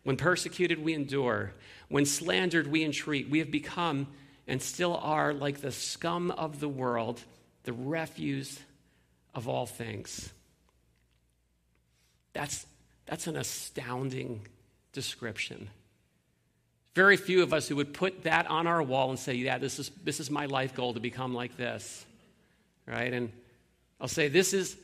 When 0.05 0.17
persecuted, 0.17 0.85
we 0.85 0.93
endure. 0.93 1.53
When 1.89 2.05
slandered, 2.05 2.67
we 2.67 2.85
entreat. 2.85 3.31
We 3.31 3.39
have 3.39 3.51
become 3.51 4.07
and 4.47 4.61
still 4.61 4.97
are 4.97 5.33
like 5.33 5.61
the 5.61 5.73
scum 5.73 6.31
of 6.31 6.61
the 6.61 6.69
world, 6.69 7.23
the 7.65 7.73
refuse 7.73 8.59
of 9.35 9.49
all 9.49 9.67
things. 9.67 10.33
That's, 12.33 12.67
that's 13.07 13.27
an 13.27 13.37
astounding 13.37 14.47
description. 14.93 15.69
Very 16.95 17.17
few 17.17 17.43
of 17.43 17.53
us 17.53 17.69
who 17.69 17.77
would 17.77 17.95
put 17.95 18.25
that 18.25 18.49
on 18.49 18.67
our 18.67 18.83
wall 18.83 19.11
and 19.11 19.19
say, 19.19 19.35
Yeah, 19.35 19.59
this 19.59 19.79
is, 19.79 19.91
this 20.03 20.21
is 20.21 20.31
my 20.31 20.47
life 20.47 20.75
goal 20.75 20.95
to 20.95 21.01
become 21.01 21.35
like 21.35 21.57
this. 21.57 22.05
Right? 22.87 23.13
And 23.13 23.33
I'll 24.01 24.09
say, 24.09 24.29
This 24.29 24.53
is, 24.53 24.77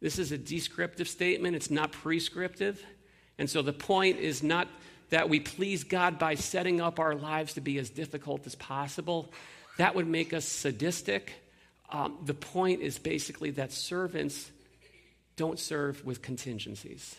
this 0.00 0.18
is 0.18 0.32
a 0.32 0.38
descriptive 0.38 1.08
statement, 1.08 1.56
it's 1.56 1.70
not 1.70 1.92
prescriptive. 1.92 2.84
And 3.38 3.48
so 3.48 3.62
the 3.62 3.72
point 3.72 4.18
is 4.18 4.42
not 4.42 4.68
that 5.10 5.28
we 5.28 5.40
please 5.40 5.84
God 5.84 6.18
by 6.18 6.34
setting 6.34 6.80
up 6.80 6.98
our 6.98 7.14
lives 7.14 7.54
to 7.54 7.60
be 7.60 7.78
as 7.78 7.90
difficult 7.90 8.46
as 8.46 8.54
possible. 8.54 9.32
That 9.78 9.94
would 9.94 10.06
make 10.06 10.32
us 10.32 10.44
sadistic. 10.44 11.32
Um, 11.90 12.18
the 12.24 12.34
point 12.34 12.80
is 12.80 12.98
basically 12.98 13.50
that 13.52 13.72
servants 13.72 14.50
don't 15.36 15.58
serve 15.58 16.04
with 16.04 16.22
contingencies. 16.22 17.16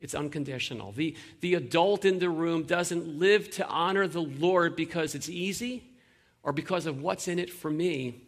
It's 0.00 0.14
unconditional. 0.14 0.92
The, 0.92 1.16
the 1.40 1.54
adult 1.54 2.04
in 2.04 2.18
the 2.18 2.30
room 2.30 2.62
doesn't 2.62 3.18
live 3.18 3.50
to 3.52 3.66
honor 3.66 4.06
the 4.06 4.22
Lord 4.22 4.74
because 4.74 5.14
it's 5.14 5.28
easy 5.28 5.84
or 6.42 6.52
because 6.52 6.86
of 6.86 7.02
what's 7.02 7.28
in 7.28 7.38
it 7.38 7.50
for 7.50 7.70
me. 7.70 8.22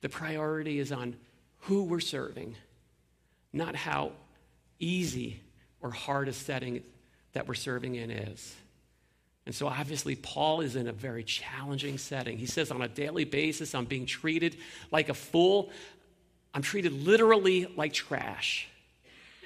The 0.00 0.08
priority 0.08 0.78
is 0.78 0.92
on 0.92 1.16
who 1.60 1.82
we're 1.84 2.00
serving, 2.00 2.54
not 3.52 3.76
how 3.76 4.12
easy 4.78 5.40
or 5.80 5.90
hard 5.90 6.28
a 6.28 6.32
setting 6.32 6.82
that 7.32 7.46
we're 7.46 7.54
serving 7.54 7.96
in 7.96 8.10
is. 8.10 8.54
And 9.46 9.54
so, 9.54 9.68
obviously, 9.68 10.16
Paul 10.16 10.60
is 10.60 10.74
in 10.74 10.88
a 10.88 10.92
very 10.92 11.22
challenging 11.22 11.98
setting. 11.98 12.36
He 12.36 12.46
says, 12.46 12.72
on 12.72 12.82
a 12.82 12.88
daily 12.88 13.24
basis, 13.24 13.74
I'm 13.76 13.84
being 13.84 14.04
treated 14.04 14.56
like 14.90 15.08
a 15.08 15.14
fool. 15.14 15.70
I'm 16.52 16.62
treated 16.62 16.92
literally 16.92 17.72
like 17.76 17.92
trash. 17.92 18.68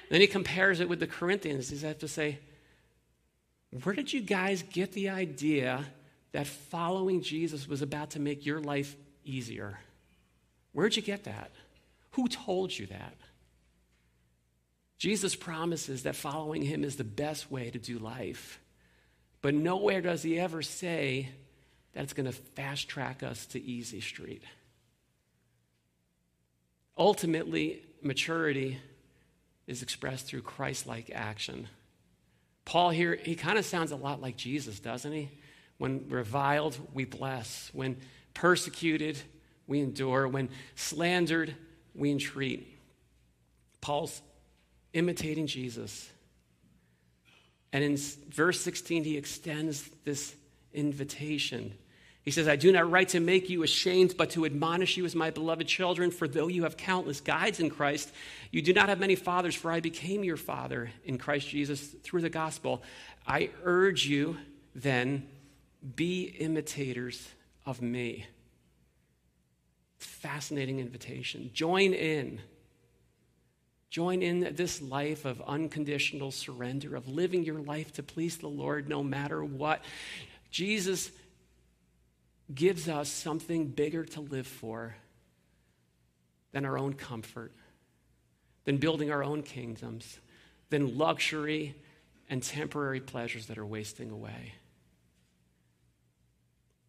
Then 0.09 0.19
he 0.19 0.27
compares 0.27 0.79
it 0.79 0.89
with 0.89 0.99
the 0.99 1.07
Corinthians. 1.07 1.69
He 1.69 1.77
has 1.85 1.97
to 1.97 2.07
say, 2.07 2.39
Where 3.83 3.93
did 3.93 4.11
you 4.11 4.21
guys 4.21 4.63
get 4.63 4.91
the 4.93 5.09
idea 5.09 5.85
that 6.31 6.47
following 6.47 7.21
Jesus 7.21 7.67
was 7.67 7.81
about 7.81 8.11
to 8.11 8.19
make 8.19 8.45
your 8.45 8.59
life 8.59 8.95
easier? 9.23 9.79
Where'd 10.73 10.95
you 10.95 11.01
get 11.01 11.25
that? 11.25 11.51
Who 12.11 12.27
told 12.27 12.77
you 12.77 12.87
that? 12.87 13.15
Jesus 14.97 15.35
promises 15.35 16.03
that 16.03 16.15
following 16.15 16.61
him 16.61 16.83
is 16.83 16.95
the 16.95 17.03
best 17.03 17.51
way 17.51 17.69
to 17.69 17.79
do 17.79 17.99
life. 17.99 18.60
But 19.41 19.53
nowhere 19.53 20.01
does 20.01 20.23
he 20.23 20.39
ever 20.39 20.61
say 20.61 21.29
that 21.93 22.03
it's 22.03 22.13
going 22.13 22.25
to 22.25 22.31
fast 22.31 22.87
track 22.87 23.23
us 23.23 23.45
to 23.47 23.61
easy 23.61 24.01
street. 24.01 24.43
Ultimately, 26.97 27.83
maturity 28.01 28.79
is 29.67 29.81
expressed 29.81 30.27
through 30.27 30.41
Christ 30.41 30.87
like 30.87 31.11
action. 31.13 31.67
Paul 32.65 32.91
here, 32.91 33.15
he 33.15 33.35
kind 33.35 33.57
of 33.57 33.65
sounds 33.65 33.91
a 33.91 33.95
lot 33.95 34.21
like 34.21 34.37
Jesus, 34.37 34.79
doesn't 34.79 35.11
he? 35.11 35.29
When 35.77 36.07
reviled, 36.09 36.77
we 36.93 37.05
bless. 37.05 37.69
When 37.73 37.97
persecuted, 38.33 39.17
we 39.67 39.79
endure. 39.79 40.27
When 40.27 40.49
slandered, 40.75 41.55
we 41.95 42.11
entreat. 42.11 42.77
Paul's 43.81 44.21
imitating 44.93 45.47
Jesus. 45.47 46.09
And 47.73 47.83
in 47.83 47.97
verse 48.29 48.59
16, 48.61 49.03
he 49.03 49.17
extends 49.17 49.89
this 50.03 50.35
invitation 50.73 51.73
he 52.23 52.29
says, 52.29 52.47
I 52.47 52.55
do 52.55 52.71
not 52.71 52.89
write 52.91 53.09
to 53.09 53.19
make 53.19 53.49
you 53.49 53.63
ashamed, 53.63 54.15
but 54.15 54.29
to 54.31 54.45
admonish 54.45 54.95
you 54.95 55.05
as 55.05 55.15
my 55.15 55.31
beloved 55.31 55.67
children. 55.67 56.11
For 56.11 56.27
though 56.27 56.47
you 56.47 56.63
have 56.63 56.77
countless 56.77 57.19
guides 57.19 57.59
in 57.59 57.71
Christ, 57.71 58.11
you 58.51 58.61
do 58.61 58.73
not 58.73 58.89
have 58.89 58.99
many 58.99 59.15
fathers, 59.15 59.55
for 59.55 59.71
I 59.71 59.79
became 59.79 60.23
your 60.23 60.37
father 60.37 60.91
in 61.03 61.17
Christ 61.17 61.49
Jesus 61.49 61.81
through 62.03 62.21
the 62.21 62.29
gospel. 62.29 62.83
I 63.25 63.49
urge 63.63 64.05
you 64.05 64.37
then, 64.75 65.27
be 65.95 66.25
imitators 66.25 67.27
of 67.65 67.81
me. 67.81 68.27
Fascinating 69.97 70.79
invitation. 70.79 71.49
Join 71.53 71.93
in. 71.93 72.39
Join 73.91 74.23
in 74.23 74.55
this 74.55 74.81
life 74.81 75.25
of 75.25 75.41
unconditional 75.41 76.31
surrender, 76.31 76.95
of 76.95 77.09
living 77.09 77.43
your 77.43 77.59
life 77.59 77.91
to 77.93 78.03
please 78.03 78.37
the 78.37 78.47
Lord 78.47 78.87
no 78.87 79.03
matter 79.03 79.43
what. 79.43 79.83
Jesus 80.49 81.11
gives 82.55 82.87
us 82.87 83.09
something 83.09 83.67
bigger 83.67 84.05
to 84.05 84.21
live 84.21 84.47
for 84.47 84.95
than 86.53 86.65
our 86.65 86.77
own 86.77 86.93
comfort, 86.93 87.51
than 88.63 88.77
building 88.77 89.11
our 89.11 89.25
own 89.25 89.43
kingdoms, 89.43 90.19
than 90.69 90.97
luxury 90.97 91.75
and 92.29 92.41
temporary 92.41 93.01
pleasures 93.01 93.47
that 93.47 93.57
are 93.57 93.65
wasting 93.65 94.09
away. 94.09 94.53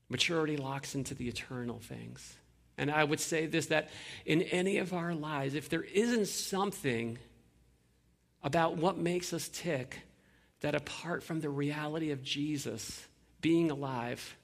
Maturity 0.08 0.56
locks 0.56 0.94
into 0.94 1.14
the 1.14 1.26
eternal 1.26 1.80
things. 1.80 2.36
And 2.78 2.90
I 2.90 3.04
would 3.04 3.20
say 3.20 3.46
this 3.46 3.66
that 3.66 3.90
in 4.24 4.42
any 4.42 4.78
of 4.78 4.92
our 4.92 5.14
lives, 5.14 5.54
if 5.54 5.68
there 5.68 5.82
isn't 5.82 6.26
something 6.26 7.18
about 8.42 8.76
what 8.76 8.98
makes 8.98 9.32
us 9.32 9.48
tick 9.48 10.00
that 10.60 10.74
apart 10.74 11.22
from 11.22 11.40
the 11.40 11.50
reality 11.50 12.10
of 12.10 12.22
Jesus 12.22 13.06
being 13.40 13.70
alive 13.70 14.36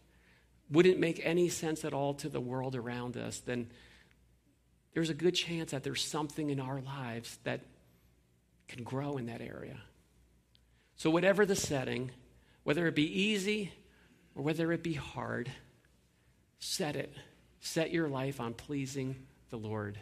wouldn't 0.70 0.98
make 0.98 1.20
any 1.24 1.48
sense 1.48 1.84
at 1.84 1.94
all 1.94 2.14
to 2.14 2.28
the 2.28 2.40
world 2.40 2.76
around 2.76 3.16
us, 3.16 3.40
then 3.40 3.70
there's 4.92 5.10
a 5.10 5.14
good 5.14 5.34
chance 5.34 5.70
that 5.70 5.82
there's 5.82 6.04
something 6.04 6.50
in 6.50 6.60
our 6.60 6.80
lives 6.80 7.38
that 7.44 7.60
can 8.68 8.82
grow 8.82 9.16
in 9.16 9.26
that 9.26 9.40
area. 9.40 9.80
So, 10.96 11.10
whatever 11.10 11.46
the 11.46 11.56
setting, 11.56 12.10
whether 12.64 12.86
it 12.86 12.94
be 12.94 13.22
easy 13.22 13.72
or 14.34 14.42
whether 14.42 14.72
it 14.72 14.82
be 14.82 14.94
hard, 14.94 15.50
set 16.58 16.96
it. 16.96 17.14
Set 17.68 17.92
your 17.92 18.08
life 18.08 18.40
on 18.40 18.54
pleasing 18.54 19.14
the 19.50 19.58
Lord. 19.58 19.98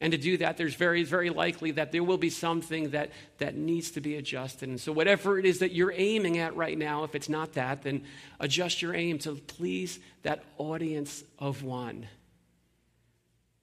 And 0.00 0.10
to 0.10 0.18
do 0.18 0.38
that, 0.38 0.56
there's 0.56 0.74
very, 0.74 1.04
very 1.04 1.30
likely 1.30 1.70
that 1.70 1.92
there 1.92 2.02
will 2.02 2.18
be 2.18 2.30
something 2.30 2.90
that, 2.90 3.12
that 3.38 3.54
needs 3.54 3.92
to 3.92 4.00
be 4.00 4.16
adjusted. 4.16 4.68
And 4.68 4.80
so, 4.80 4.90
whatever 4.90 5.38
it 5.38 5.46
is 5.46 5.60
that 5.60 5.70
you're 5.70 5.94
aiming 5.96 6.38
at 6.38 6.56
right 6.56 6.76
now, 6.76 7.04
if 7.04 7.14
it's 7.14 7.28
not 7.28 7.52
that, 7.52 7.82
then 7.82 8.02
adjust 8.40 8.82
your 8.82 8.92
aim 8.92 9.20
to 9.20 9.36
please 9.36 10.00
that 10.22 10.42
audience 10.58 11.22
of 11.38 11.62
one. 11.62 12.08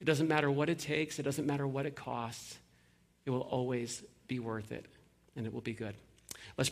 It 0.00 0.06
doesn't 0.06 0.28
matter 0.28 0.50
what 0.50 0.70
it 0.70 0.78
takes, 0.78 1.18
it 1.18 1.24
doesn't 1.24 1.46
matter 1.46 1.66
what 1.66 1.84
it 1.84 1.96
costs, 1.96 2.56
it 3.26 3.30
will 3.30 3.42
always 3.42 4.02
be 4.26 4.38
worth 4.38 4.72
it, 4.72 4.86
and 5.36 5.44
it 5.44 5.52
will 5.52 5.60
be 5.60 5.74
good. 5.74 5.94